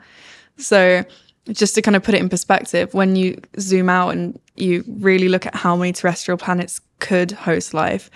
[0.56, 1.04] So,
[1.48, 5.28] just to kind of put it in perspective, when you zoom out and you really
[5.28, 8.10] look at how many terrestrial planets could host life,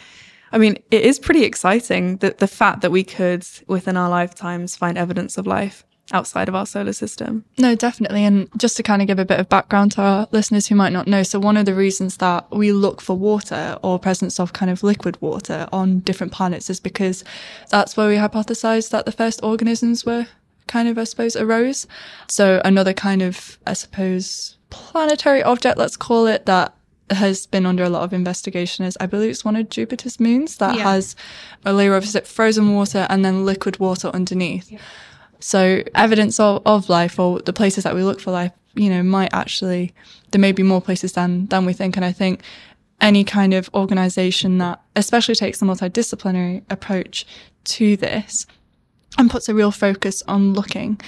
[0.52, 4.76] I mean, it is pretty exciting that the fact that we could, within our lifetimes,
[4.76, 7.44] find evidence of life outside of our solar system.
[7.58, 8.24] No, definitely.
[8.24, 10.92] And just to kind of give a bit of background to our listeners who might
[10.92, 11.22] not know.
[11.22, 14.82] So one of the reasons that we look for water or presence of kind of
[14.82, 17.24] liquid water on different planets is because
[17.70, 20.26] that's where we hypothesized that the first organisms were
[20.66, 21.86] kind of, I suppose, arose.
[22.28, 26.74] So another kind of, I suppose, planetary object, let's call it, that
[27.16, 30.56] has been under a lot of investigation is I believe it's one of Jupiter's moons
[30.58, 30.82] that yeah.
[30.82, 31.16] has
[31.64, 34.70] a layer of frozen water and then liquid water underneath.
[34.70, 34.78] Yeah.
[35.40, 39.02] So evidence of, of life or the places that we look for life, you know,
[39.02, 39.92] might actually,
[40.30, 41.96] there may be more places than, than we think.
[41.96, 42.42] And I think
[43.00, 47.26] any kind of organization that especially takes a multidisciplinary approach
[47.64, 48.46] to this
[49.18, 51.00] and puts a real focus on looking,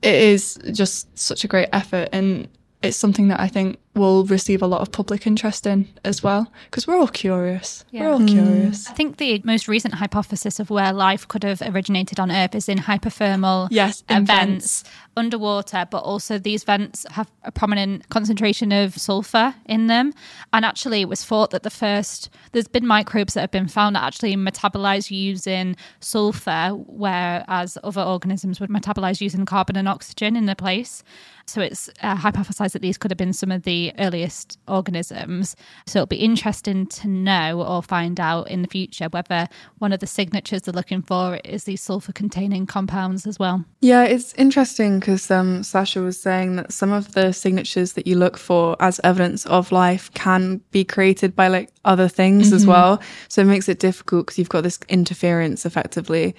[0.00, 2.08] it is just such a great effort.
[2.12, 2.48] And
[2.82, 6.50] it's something that I think will receive a lot of public interest in as well
[6.64, 7.84] because we're all curious.
[7.90, 8.02] Yeah.
[8.02, 8.28] We're all mm.
[8.28, 8.88] curious.
[8.88, 12.68] I think the most recent hypothesis of where life could have originated on Earth is
[12.68, 14.84] in hyperthermal yes, events, vents
[15.16, 20.14] underwater, but also these vents have a prominent concentration of sulfur in them.
[20.54, 23.96] And actually, it was thought that the first there's been microbes that have been found
[23.96, 30.46] that actually metabolize using sulfur, whereas other organisms would metabolize using carbon and oxygen in
[30.46, 31.02] their place.
[31.46, 35.56] So it's uh, hypothesized that these could have been some of the earliest organisms.
[35.86, 40.00] So it'll be interesting to know or find out in the future whether one of
[40.00, 43.64] the signatures they're looking for is these sulfur containing compounds as well.
[43.80, 48.16] Yeah, it's interesting because um, Sascha was saying that some of the signatures that you
[48.16, 52.56] look for as evidence of life can be created by like other things mm-hmm.
[52.56, 53.02] as well.
[53.28, 56.34] So it makes it difficult because you've got this interference effectively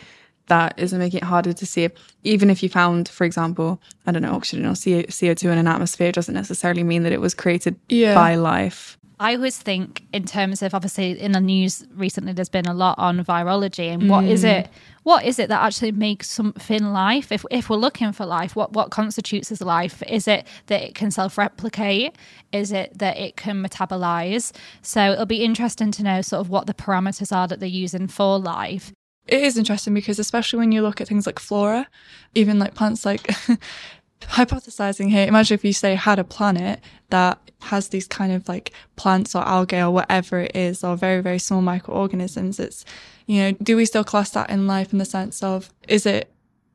[0.47, 1.89] that is making it harder to see.
[2.23, 6.11] Even if you found, for example, I don't know, oxygen or CO2 in an atmosphere,
[6.11, 8.13] doesn't necessarily mean that it was created yeah.
[8.13, 8.97] by life.
[9.19, 12.97] I always think in terms of obviously in the news recently there's been a lot
[12.97, 14.29] on virology and what mm.
[14.29, 14.69] is it
[15.03, 18.73] what is it that actually makes something life if if we're looking for life what
[18.73, 22.17] what constitutes as life is it that it can self-replicate
[22.51, 24.51] is it that it can metabolize
[24.81, 28.07] so it'll be interesting to know sort of what the parameters are that they're using
[28.07, 28.91] for life
[29.27, 31.87] it is interesting because especially when you look at things like flora,
[32.35, 33.23] even like plants like
[34.21, 38.73] hypothesizing here, imagine if you say had a planet that has these kind of like
[38.95, 42.59] plants or algae or whatever it is, or very, very small microorganisms.
[42.59, 42.83] It's,
[43.25, 46.29] you know, do we still class that in life in the sense of, is it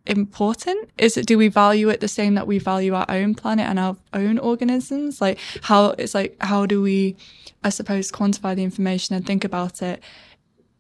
[0.07, 0.89] important?
[0.97, 3.79] Is it, do we value it the same that we value our own planet and
[3.79, 5.21] our own organisms?
[5.21, 7.17] Like how, it's like, how do we,
[7.63, 10.03] I suppose, quantify the information and think about it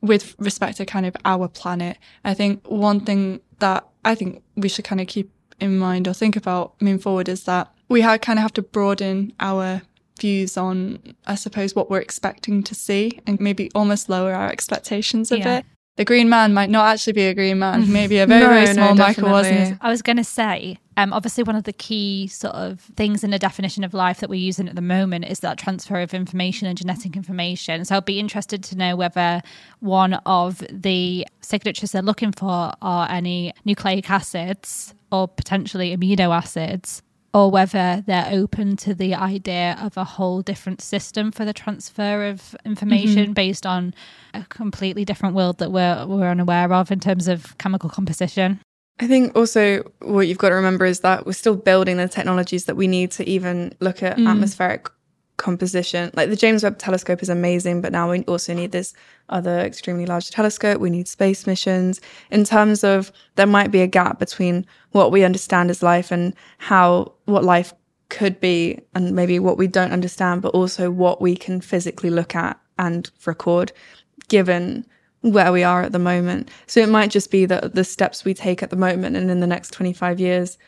[0.01, 1.97] with respect to kind of our planet?
[2.25, 5.31] I think one thing that I think we should kind of keep
[5.61, 8.63] in mind or think about moving forward is that we had kind of have to
[8.63, 9.83] broaden our
[10.21, 15.31] views on, I suppose, what we're expecting to see and maybe almost lower our expectations
[15.33, 15.59] of Yeah.
[15.59, 15.67] it.
[15.97, 18.67] The green man might not actually be a green man, maybe a very, No, very
[18.67, 19.33] no, small definitely.
[19.33, 19.79] microorganism.
[19.81, 23.31] I was going to say, um, obviously, one of the key sort of things in
[23.31, 26.67] the definition of life that we're using at the moment is that transfer of information
[26.67, 27.85] and genetic information.
[27.85, 29.41] So I'd be interested to know whether
[29.79, 37.01] one of the signatures they're looking for are any nucleic acids or potentially amino acids.
[37.33, 42.27] Or whether they're open to the idea of a whole different system for the transfer
[42.27, 43.95] of information based on
[44.35, 48.61] a completely different world that we're we're unaware of in terms of chemical composition.
[49.01, 52.65] I think also what you've got to remember is that we're still building the technologies
[52.65, 54.29] that we need to even look at mm.
[54.29, 54.89] atmospheric
[55.37, 56.11] composition.
[56.15, 58.93] Like the James Webb Telescope is amazing, but now we also need this
[59.29, 60.81] other extremely large telescope.
[60.81, 62.01] We need space missions.
[62.31, 66.35] In terms of there might be a gap between what we understand as life and
[66.59, 67.73] how what life
[68.09, 72.35] could be, and maybe what we don't understand, but also what we can physically look
[72.35, 73.71] at and record,
[74.29, 74.87] given
[75.21, 76.51] where we are at the moment.
[76.67, 79.41] So it might just be that the steps we take at the moment and in
[79.41, 80.59] the next 25 years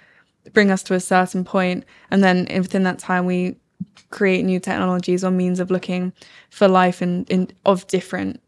[0.53, 3.57] bring us to a certain point, and then within that time we
[4.11, 6.13] create new technologies or means of looking
[6.49, 8.41] for life in, in of different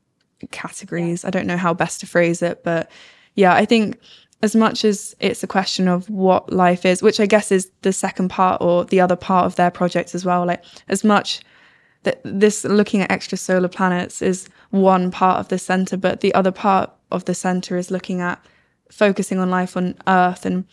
[0.50, 1.24] categories.
[1.24, 2.90] I don't know how best to phrase it, but
[3.34, 3.98] yeah, I think
[4.42, 7.92] as much as it's a question of what life is, which I guess is the
[7.92, 11.42] second part or the other part of their project as well, like as much
[12.04, 16.52] that this looking at extrasolar planets is one part of the center, but the other
[16.52, 18.44] part of the center is looking at
[18.90, 20.64] focusing on life on Earth and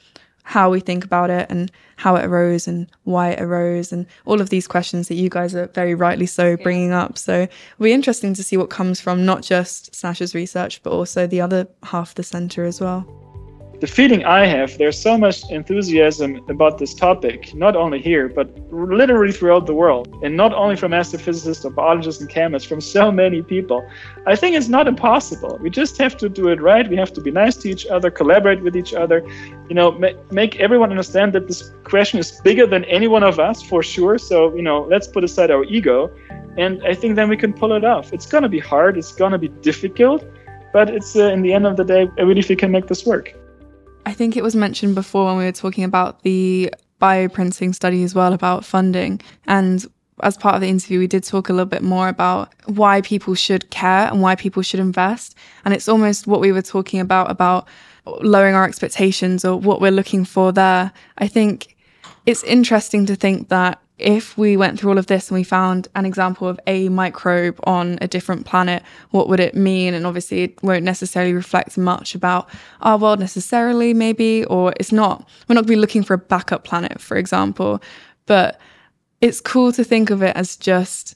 [0.44, 4.42] how we think about it and how it arose and why it arose and all
[4.42, 7.20] of these questions that you guys are very rightly so bringing up.
[7.20, 11.28] So it'll be interesting to see what comes from not just Sascha's research, but also
[11.28, 13.29] the other half of the center as well.
[13.82, 18.50] The feeling I have, there's so much enthusiasm about this topic, not only here, but
[18.72, 23.10] literally throughout the world, and not only from astrophysicists or biologists and chemists, from so
[23.10, 23.88] many people.
[24.28, 25.58] I think it's not impossible.
[25.62, 26.89] We just have to do it right.
[26.89, 29.26] We have to be nice to each other, collaborate with each other,
[29.70, 33.39] you know, ma- make everyone understand that this question is bigger than any one of
[33.39, 34.18] us, for sure.
[34.18, 36.12] So, you know, let's put aside our ego.
[36.58, 38.12] And I think then we can pull it off.
[38.12, 40.26] It's going to be hard, it's going to be difficult,
[40.74, 42.88] but it's uh, in the end of the day, I really think we can make
[42.88, 43.36] this work.
[44.06, 48.16] I think it was mentioned before when we were talking about the bioprinting study as
[48.16, 49.22] well about funding.
[49.46, 49.86] And
[50.22, 53.36] as part of the interview, we did talk a little bit more about why people
[53.36, 55.36] should care and why people should invest.
[55.64, 57.68] And it's almost what we were talking about, about
[58.22, 60.92] lowering our expectations or what we're looking for there.
[61.18, 61.78] I think
[62.26, 65.88] it's interesting to think that if we went through all of this and we found
[65.96, 69.94] an example of a microbe on a different planet, what would it mean?
[69.94, 72.50] And obviously, it won't necessarily reflect much about
[72.82, 76.18] our world necessarily, maybe, or it's not, we're not going to be looking for a
[76.18, 77.82] backup planet, for example.
[78.26, 78.60] But
[79.22, 81.16] it's cool to think of it as just,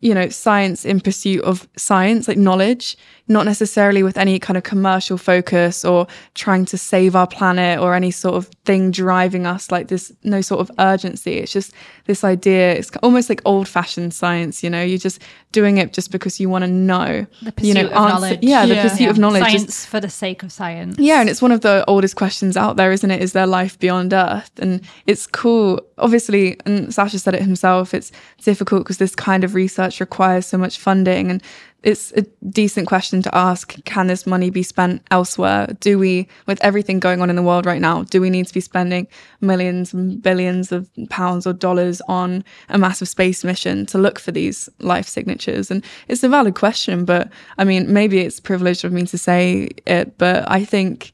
[0.00, 2.96] you know, science in pursuit of science, like knowledge,
[3.28, 7.94] not necessarily with any kind of commercial focus or trying to save our planet or
[7.94, 11.38] any sort of thing driving us like this, no sort of urgency.
[11.38, 11.72] It's just
[12.04, 16.12] this idea, it's almost like old fashioned science, you know, you're just doing it just
[16.12, 17.26] because you want to know.
[17.42, 18.38] The you know, pursuit of knowledge.
[18.42, 18.88] Yeah, the Yeah.
[18.88, 19.42] pursuit of knowledge.
[19.42, 20.96] Science Just- for the sake of science.
[20.98, 23.22] yeah, and it's one of the oldest questions out there, isn't it?
[23.22, 24.50] Is there life beyond Earth?
[24.58, 25.80] And it's cool.
[25.98, 28.12] Obviously, and Sascha said it himself, it's
[28.44, 31.30] difficult because this kind of research requires so much funding.
[31.30, 31.42] And
[31.82, 35.68] it's a decent question to ask can this money be spent elsewhere?
[35.78, 38.54] Do we, with everything going on in the world right now, do we need to
[38.54, 39.06] be spending
[39.40, 44.32] millions and billions of pounds or dollars on a massive space mission to look for
[44.32, 45.70] these life signatures?
[45.70, 49.68] And it's a valid question, but I mean, maybe it's privileged of me to say
[49.86, 51.12] it, but I think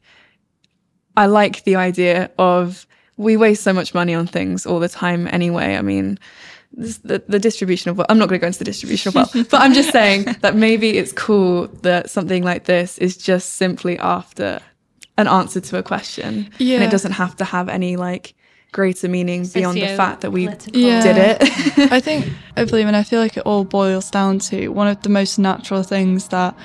[1.15, 5.27] I like the idea of we waste so much money on things all the time
[5.31, 5.75] anyway.
[5.75, 6.17] I mean,
[6.75, 9.33] the, the distribution of wealth, I'm not going to go into the distribution of wealth,
[9.51, 13.97] but I'm just saying that maybe it's cool that something like this is just simply
[13.99, 14.59] after
[15.17, 16.25] an answer to a question.
[16.45, 16.81] And Yeah.
[16.81, 18.33] it doesn't have to have any like
[18.71, 21.01] greater meaning beyond the fact that we Yeah.
[21.03, 21.91] did it.
[21.91, 22.25] I think
[22.57, 25.37] I believe, and I feel like it all boils down to one of the most
[25.37, 26.55] natural things that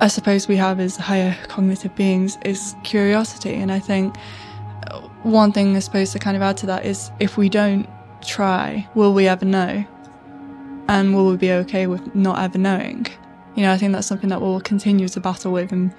[0.00, 3.54] I suppose we have as higher cognitive beings is curiosity.
[3.54, 4.14] And I think
[4.92, 7.88] uh, one thing I suppose to kind of add to that is if we don't
[8.22, 9.84] try, will we ever know?
[10.88, 13.06] And will we be okay with not ever knowing?
[13.54, 15.92] You know, I think that's something that we'll continue to battle with and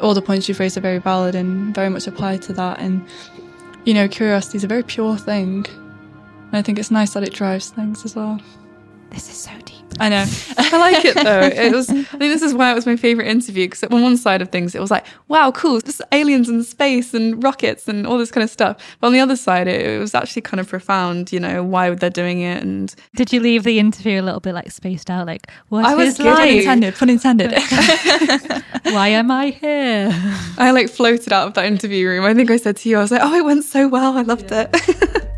[0.00, 2.78] all the points you've raised are very valid and very much apply to that.
[2.78, 3.06] And,
[3.84, 5.66] you know, curiosity is a very pure thing.
[5.66, 8.40] And I think it's nice that it drives things as well.
[9.10, 9.71] This is so deep.
[10.00, 10.24] I know.
[10.58, 11.40] I like it though.
[11.40, 11.88] It was.
[11.90, 14.48] I think this is why it was my favorite interview because on one side of
[14.50, 18.30] things it was like, wow, cool, just aliens and space and rockets and all this
[18.30, 18.76] kind of stuff.
[19.00, 21.32] But on the other side, it, it was actually kind of profound.
[21.32, 24.40] You know, why would they're doing it and Did you leave the interview a little
[24.40, 25.26] bit like spaced out?
[25.26, 26.94] Like, what I was like- Pun intended.
[26.96, 27.52] Pun intended.
[28.84, 30.10] Why am I here?
[30.58, 32.24] I like floated out of that interview room.
[32.24, 34.16] I think I said to you, I was like, oh, it went so well.
[34.18, 34.74] I loved it.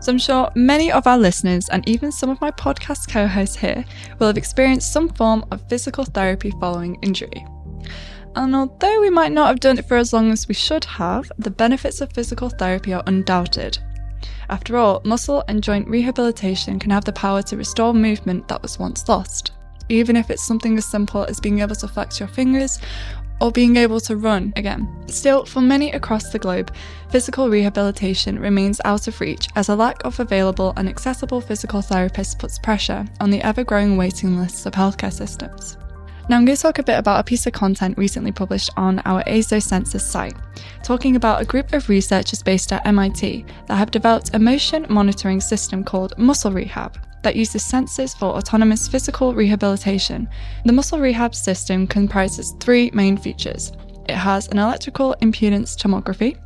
[0.00, 3.56] So I'm sure many of our listeners and even some of my podcast co hosts
[3.56, 3.84] here
[4.18, 7.46] will have experienced some form of physical therapy following injury.
[8.34, 11.30] And although we might not have done it for as long as we should have,
[11.38, 13.78] the benefits of physical therapy are undoubted.
[14.48, 18.78] After all, muscle and joint rehabilitation can have the power to restore movement that was
[18.78, 19.52] once lost,
[19.90, 22.78] even if it's something as simple as being able to flex your fingers
[23.40, 24.88] or being able to run again.
[25.08, 26.72] Still, for many across the globe,
[27.10, 32.38] physical rehabilitation remains out of reach as a lack of available and accessible physical therapists
[32.38, 35.76] puts pressure on the ever growing waiting lists of healthcare systems.
[36.28, 39.00] Now, I'm going to talk a bit about a piece of content recently published on
[39.00, 40.36] our AZoSensors site,
[40.84, 45.40] talking about a group of researchers based at MIT that have developed a motion monitoring
[45.40, 50.28] system called MuscleRehab that uses sensors for autonomous physical rehabilitation.
[50.64, 53.72] The MuscleRehab system comprises three main features
[54.10, 56.36] it has an electrical impedance tomography,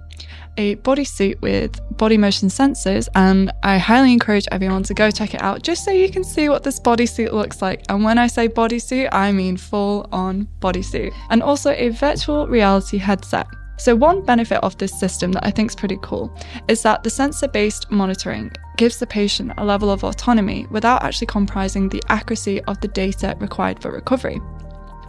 [0.58, 5.42] a bodysuit with body motion sensors, and I highly encourage everyone to go check it
[5.42, 7.82] out just so you can see what this bodysuit looks like.
[7.88, 12.98] And when I say bodysuit, I mean full on bodysuit, and also a virtual reality
[12.98, 13.46] headset.
[13.76, 16.36] So, one benefit of this system that I think is pretty cool
[16.68, 21.26] is that the sensor based monitoring gives the patient a level of autonomy without actually
[21.26, 24.40] comprising the accuracy of the data required for recovery.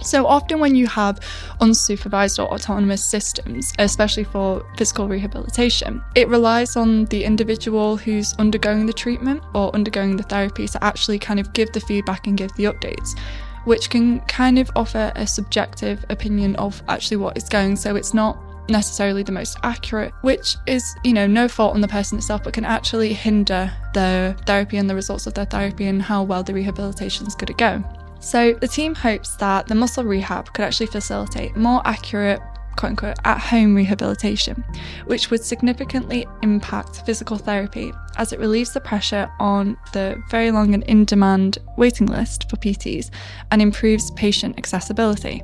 [0.01, 1.19] So often, when you have
[1.61, 8.85] unsupervised or autonomous systems, especially for physical rehabilitation, it relies on the individual who's undergoing
[8.85, 12.53] the treatment or undergoing the therapy to actually kind of give the feedback and give
[12.55, 13.17] the updates,
[13.63, 17.75] which can kind of offer a subjective opinion of actually what is going.
[17.75, 18.37] So it's not
[18.69, 22.53] necessarily the most accurate, which is, you know, no fault on the person itself, but
[22.53, 26.53] can actually hinder the therapy and the results of their therapy and how well the
[26.53, 27.83] rehabilitation is going to go.
[28.19, 32.39] So the team hopes that the muscle rehab could actually facilitate more accurate
[32.75, 34.63] quote unquote at home rehabilitation,
[35.05, 40.73] which would significantly impact physical therapy as it relieves the pressure on the very long
[40.73, 43.09] and in demand waiting list for PTs
[43.51, 45.41] and improves patient accessibility.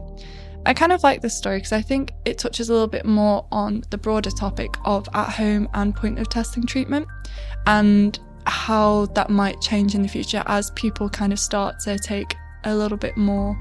[0.66, 3.46] I kind of like this story because I think it touches a little bit more
[3.52, 7.08] on the broader topic of at home and point of testing treatment
[7.66, 12.36] and how that might change in the future as people kind of start to take
[12.64, 13.58] a little bit more,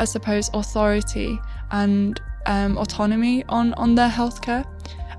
[0.00, 1.38] I suppose, authority
[1.70, 4.66] and um, autonomy on, on their healthcare.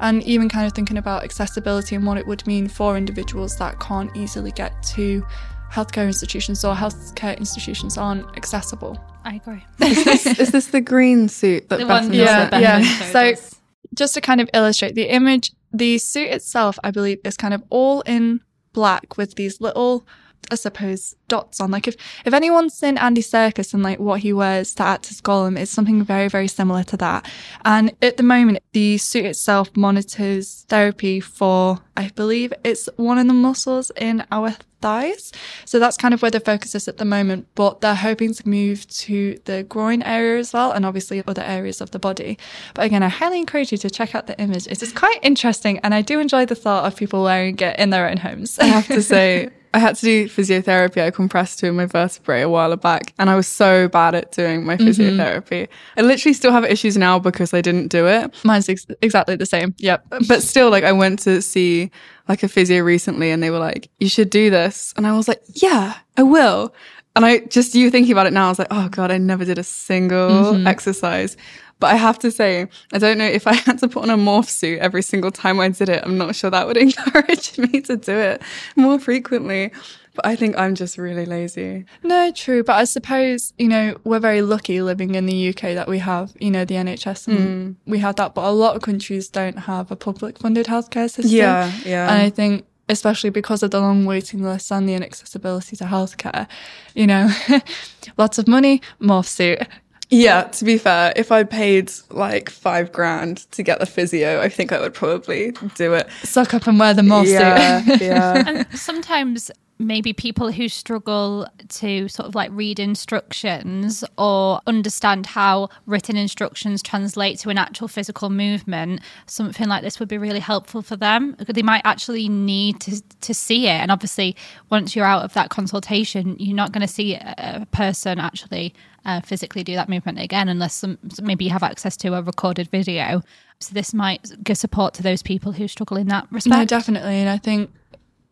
[0.01, 3.79] And even kind of thinking about accessibility and what it would mean for individuals that
[3.79, 5.23] can't easily get to
[5.71, 8.99] healthcare institutions or healthcare institutions aren't accessible.
[9.23, 9.63] I agree.
[9.81, 12.79] is, this, is this the green suit that The Beth one and yeah, that yeah.
[12.79, 13.55] Bethany So- us.
[13.93, 17.63] just to kind of illustrate the image, the suit itself, I believe, is kind of
[17.69, 18.41] all in
[18.73, 20.05] black with these little,
[20.49, 21.71] I suppose, dots on.
[21.71, 25.21] Like if if anyone's seen Andy Serkis and like what he wears to act as
[25.21, 27.29] Gollum, it's something very very similar to that.
[27.63, 33.27] And at the moment, the suit itself monitors therapy for, I believe, it's one of
[33.27, 35.31] the muscles in our thighs.
[35.65, 37.47] So that's kind of where the focus is at the moment.
[37.55, 41.81] But they're hoping to move to the groin area as well, and obviously other areas
[41.81, 42.37] of the body.
[42.73, 44.67] But again, I highly encourage you to check out the image.
[44.67, 47.91] It is quite interesting, and I do enjoy the thought of people wearing it in
[47.91, 48.59] their own homes.
[48.59, 51.01] I have to say, I had to do physiotherapy.
[51.01, 54.31] I compressed two of my vertebrae a while back, and I was so bad at
[54.31, 54.87] doing my mm-hmm.
[54.87, 55.67] physiotherapy.
[55.97, 58.33] I literally still have issues now because I didn't do it.
[58.43, 59.73] Mine's ex- exactly the same.
[59.77, 60.05] Yep.
[60.27, 61.91] But still, like, I went to see
[62.27, 65.27] like a physio recently, and they were like, "You should do this," and I was
[65.27, 66.73] like, "Yeah, I will."
[67.15, 69.45] And I just you thinking about it now, I was like, "Oh God, I never
[69.45, 70.67] did a single mm-hmm.
[70.67, 71.37] exercise."
[71.81, 74.15] But I have to say, I don't know if I had to put on a
[74.15, 76.03] morph suit every single time I did it.
[76.05, 78.41] I'm not sure that would encourage me to do it
[78.77, 79.71] more frequently.
[80.13, 81.85] But I think I'm just really lazy.
[82.03, 82.63] No, true.
[82.63, 86.33] But I suppose, you know, we're very lucky living in the UK that we have,
[86.39, 87.75] you know, the NHS and mm.
[87.87, 88.35] we have that.
[88.35, 91.31] But a lot of countries don't have a public funded healthcare system.
[91.31, 92.11] Yeah, yeah.
[92.11, 96.47] And I think, especially because of the long waiting lists and the inaccessibility to healthcare,
[96.93, 97.31] you know,
[98.17, 99.65] lots of money, morph suit.
[100.11, 104.49] Yeah, to be fair, if I paid like five grand to get the physio, I
[104.49, 106.09] think I would probably do it.
[106.23, 108.01] Suck up and wear the morph Yeah, suit.
[108.01, 108.43] yeah.
[108.47, 109.49] and sometimes
[109.79, 116.83] maybe people who struggle to sort of like read instructions or understand how written instructions
[116.83, 121.35] translate to an actual physical movement, something like this would be really helpful for them.
[121.47, 123.71] They might actually need to, to see it.
[123.71, 124.35] And obviously,
[124.69, 128.75] once you're out of that consultation, you're not going to see a person actually
[129.05, 132.69] uh, physically do that movement again unless some, maybe you have access to a recorded
[132.69, 133.21] video.
[133.59, 136.57] So this might give support to those people who struggle in that respect.
[136.57, 137.15] No, definitely.
[137.15, 137.71] And I think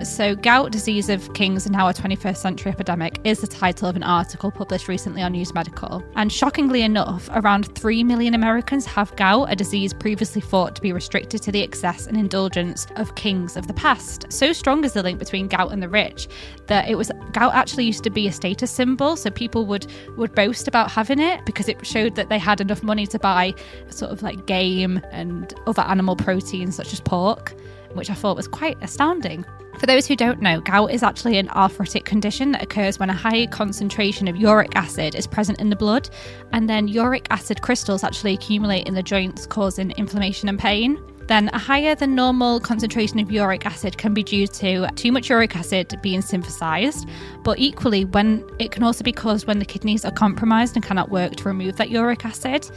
[0.03, 3.96] So, Gout Disease of Kings and Now a 21st Century Epidemic is the title of
[3.96, 6.03] an article published recently on News Medical.
[6.16, 10.94] And shockingly enough, around 3 million Americans have gout, a disease previously thought to be
[10.94, 14.32] restricted to the excess and indulgence of kings of the past.
[14.32, 16.28] So strong is the link between gout and the rich
[16.66, 19.86] that it was gout actually used to be a status symbol, so people would
[20.16, 23.53] would boast about having it because it showed that they had enough money to buy
[23.90, 27.55] sort of like game and other animal proteins such as pork,
[27.95, 29.45] which I thought was quite astounding.
[29.78, 33.14] For those who don't know, gout is actually an arthritic condition that occurs when a
[33.14, 36.11] high concentration of uric acid is present in the blood,
[36.53, 41.03] and then uric acid crystals actually accumulate in the joints, causing inflammation and pain.
[41.28, 45.30] Then, a higher than normal concentration of uric acid can be due to too much
[45.30, 47.09] uric acid being synthesized,
[47.45, 51.09] but equally, when it can also be caused when the kidneys are compromised and cannot
[51.09, 52.68] work to remove that uric acid.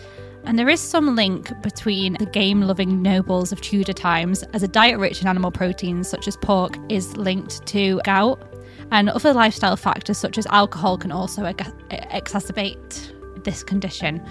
[0.45, 4.67] And there is some link between the game loving nobles of Tudor times, as a
[4.67, 8.41] diet rich in animal proteins such as pork is linked to gout,
[8.91, 14.21] and other lifestyle factors such as alcohol can also exacerbate this condition.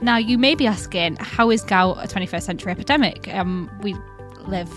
[0.00, 3.32] Now, you may be asking, how is gout a 21st century epidemic?
[3.34, 3.96] Um, we
[4.46, 4.70] live,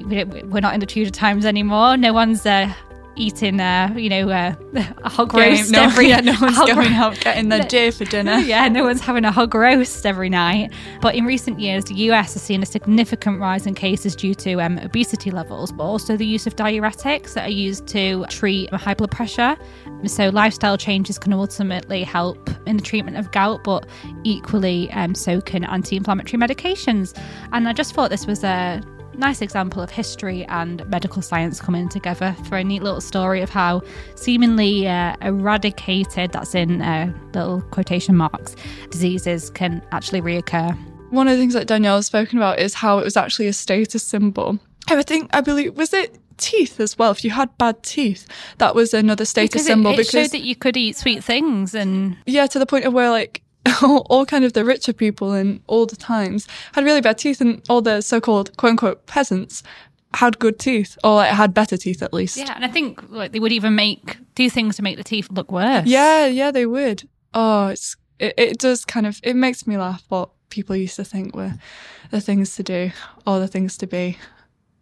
[0.00, 1.96] we're not in the Tudor times anymore.
[1.96, 2.72] No one's uh,
[3.16, 6.08] eating, uh, you know, uh, a hog roast no, every.
[6.08, 8.38] yeah, no one's going ro- out getting their deer for dinner.
[8.38, 10.72] yeah, no one's having a hog roast every night.
[11.00, 14.60] But in recent years, the US has seen a significant rise in cases due to
[14.60, 18.94] um, obesity levels, but also the use of diuretics that are used to treat high
[18.94, 19.56] blood pressure.
[20.06, 23.86] So, lifestyle changes can ultimately help in the treatment of gout, but
[24.24, 27.18] equally, um, so can anti inflammatory medications.
[27.52, 28.82] And I just thought this was a
[29.20, 33.50] nice example of history and medical science coming together for a neat little story of
[33.50, 33.82] how
[34.16, 38.56] seemingly uh, eradicated, that's in uh, little quotation marks,
[38.90, 40.76] diseases can actually reoccur.
[41.10, 43.52] One of the things that Danielle has spoken about is how it was actually a
[43.52, 44.58] status symbol.
[44.88, 47.10] I think, I believe, was it teeth as well?
[47.10, 48.26] If you had bad teeth,
[48.58, 49.90] that was another status Because it, symbol.
[49.92, 52.92] it because showed that you could eat sweet things and yeah, to the point of
[52.92, 53.42] where like
[53.82, 57.40] all, all kind of the richer people in all the times had really bad teeth,
[57.40, 59.62] and all the so-called quote unquote peasants
[60.14, 62.36] had good teeth, or like, had better teeth at least.
[62.36, 65.28] yeah, and I think like they would even make do things to make the teeth
[65.30, 65.86] look worse.
[65.86, 67.08] yeah, yeah, they would.
[67.32, 71.04] Oh, it's it, it does kind of it makes me laugh what people used to
[71.04, 71.54] think were
[72.10, 72.90] the things to do
[73.24, 74.18] or the things to be,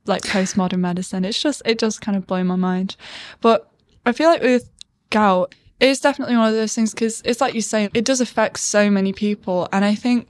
[0.06, 1.26] like postmodern medicine.
[1.26, 2.96] It's just it does kind of blow my mind,
[3.42, 3.70] but
[4.06, 4.70] I feel like with
[5.10, 8.58] gout, it's definitely one of those things because it's like you say, it does affect
[8.58, 10.28] so many people, and I think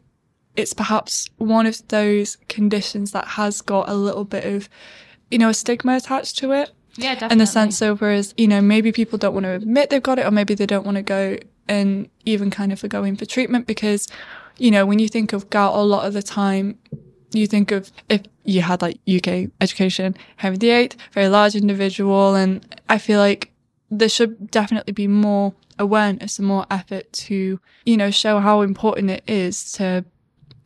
[0.57, 4.69] it's perhaps one of those conditions that has got a little bit of,
[5.31, 7.35] you know, a stigma attached to it yeah, definitely.
[7.35, 10.19] in the sense of whereas you know maybe people don't want to admit they've got
[10.19, 11.37] it or maybe they don't want to go
[11.69, 14.09] and even kind of go in for treatment because
[14.57, 16.77] you know when you think of gout a lot of the time
[17.33, 22.81] you think of if you had like UK education Henry VIII very large individual and
[22.89, 23.53] I feel like
[23.91, 29.11] there should definitely be more awareness and more effort to you know show how important
[29.11, 30.05] it is to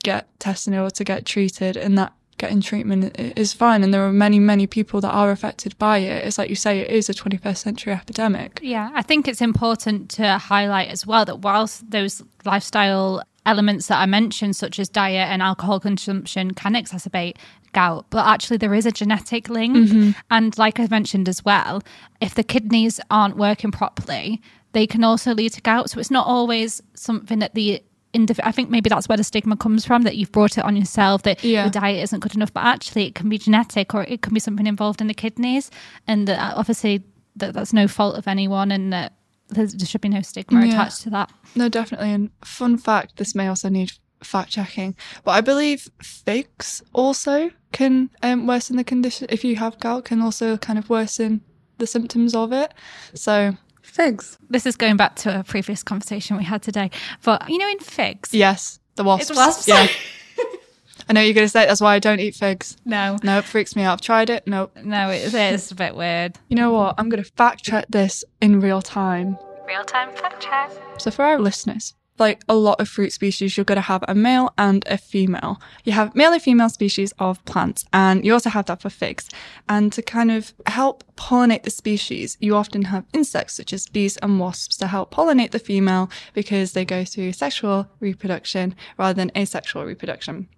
[0.02, 2.12] get tested or to get treated and that
[2.42, 3.84] getting treatment is fine.
[3.84, 6.26] And there are many, many people that are affected by it.
[6.26, 8.58] It's like you say, it is a 21st century epidemic.
[8.60, 13.98] Yeah, I think it's important to highlight as well that whilst those lifestyle elements that
[14.00, 17.36] I mentioned, such as diet and alcohol consumption, can exacerbate
[17.72, 19.76] gout, but actually there is a genetic link.
[19.76, 20.10] Mm-hmm.
[20.30, 21.82] And like I mentioned as well,
[22.20, 24.40] if the kidneys aren't working properly,
[24.72, 25.90] they can also lead to gout.
[25.90, 27.82] So it's not always something that the
[28.14, 30.76] indiv- I think maybe that's where the stigma comes from that you've brought it on
[30.76, 31.62] yourself that Yeah.
[31.64, 34.40] your diet isn't good enough, but actually it can be genetic or it can be
[34.40, 35.70] something involved in the kidneys,
[36.06, 37.02] and that obviously
[37.36, 39.14] that that's no fault of anyone, and that
[39.54, 40.72] there's, there should be no stigma Yeah.
[40.72, 41.30] attached to that.
[41.54, 42.10] No, definitely.
[42.10, 43.92] And fun fact this may also need
[44.22, 44.94] fact checking,
[45.24, 49.26] but I believe figs also can um, worsen the condition.
[49.30, 51.40] If you have gout, can also kind of worsen
[51.78, 52.72] the symptoms of it.
[53.14, 54.38] So, Figs.
[54.48, 56.90] This is going back to a previous conversation we had today,
[57.24, 59.30] but you know, in figs, yes, the wasps.
[59.30, 59.68] It's wasps.
[59.68, 59.86] Yeah.
[61.08, 62.76] I know you're going to say that's why I don't eat figs.
[62.84, 63.94] no, No, it freaks me out.
[63.94, 64.46] I've tried it.
[64.46, 64.76] Nope.
[64.82, 66.38] no, it is a bit weird.
[66.48, 66.94] You know what?
[66.98, 69.38] I'm going to fact check this in real time.
[69.66, 70.70] Real time fact check.
[70.98, 74.14] So for our listeners, like a lot of fruit species, you're going to have a
[74.14, 75.60] male and a female.
[75.84, 79.28] You have male and female species of plants, and you also have that for figs.
[79.68, 84.18] And to kind of help pollinate the species, you often have insects such as bees
[84.18, 89.32] and wasps to help pollinate the female because they go through sexual reproduction rather than
[89.36, 90.48] asexual reproduction.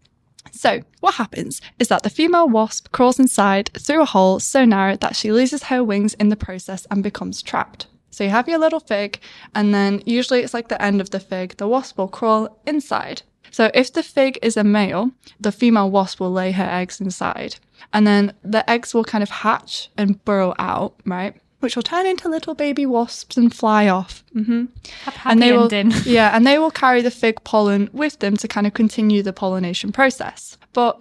[0.52, 4.96] So, what happens is that the female wasp crawls inside through a hole so narrow
[4.96, 7.86] that she loses her wings in the process and becomes trapped.
[8.10, 9.20] So, you have your little fig,
[9.54, 13.22] and then usually it's like the end of the fig, the wasp will crawl inside.
[13.50, 17.56] So, if the fig is a male, the female wasp will lay her eggs inside.
[17.92, 21.36] And then the eggs will kind of hatch and burrow out, right?
[21.64, 24.22] Which will turn into little baby wasps and fly off.
[24.34, 24.66] hmm
[25.04, 25.72] Happy and they will,
[26.04, 29.32] yeah, and they will carry the fig pollen with them to kind of continue the
[29.32, 30.58] pollination process.
[30.74, 31.00] But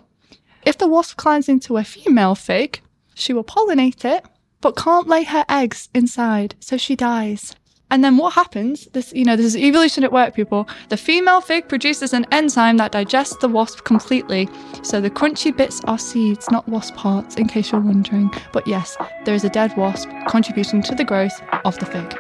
[0.66, 2.80] if the wasp climbs into a female fig,
[3.14, 4.24] she will pollinate it,
[4.62, 7.54] but can't lay her eggs inside, so she dies.
[7.94, 8.88] And then what happens?
[8.94, 10.68] This, you know, this is evolution at work, people.
[10.90, 14.50] The female fig produces an enzyme that digests the wasp completely.
[14.82, 18.32] So the crunchy bits are seeds, not wasp hearts, in case you're wondering.
[18.52, 22.18] But yes, there is a dead wasp contributing to the growth of the fig.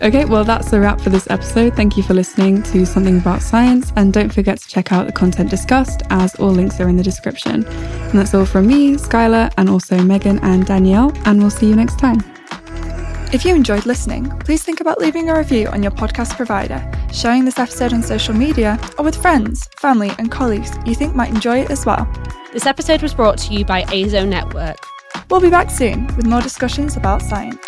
[0.00, 1.76] Okay, well, that's the wrap for this episode.
[1.76, 5.12] Thank you for listening to Something About Science, and don't forget to check out the
[5.12, 7.66] content discussed, as all links are in the description.
[7.66, 11.76] And that's all from me, Skylar, and also Megan and Danielle, and we'll see you
[11.76, 12.35] next time.
[13.32, 16.80] If you enjoyed listening, please think about leaving a review on your podcast provider,
[17.12, 21.30] sharing this episode on social media, or with friends, family, and colleagues you think might
[21.30, 22.08] enjoy it as well.
[22.52, 24.76] This episode was brought to you by AzoNetwork.
[25.28, 27.58] We'll be back soon with more discussions about science.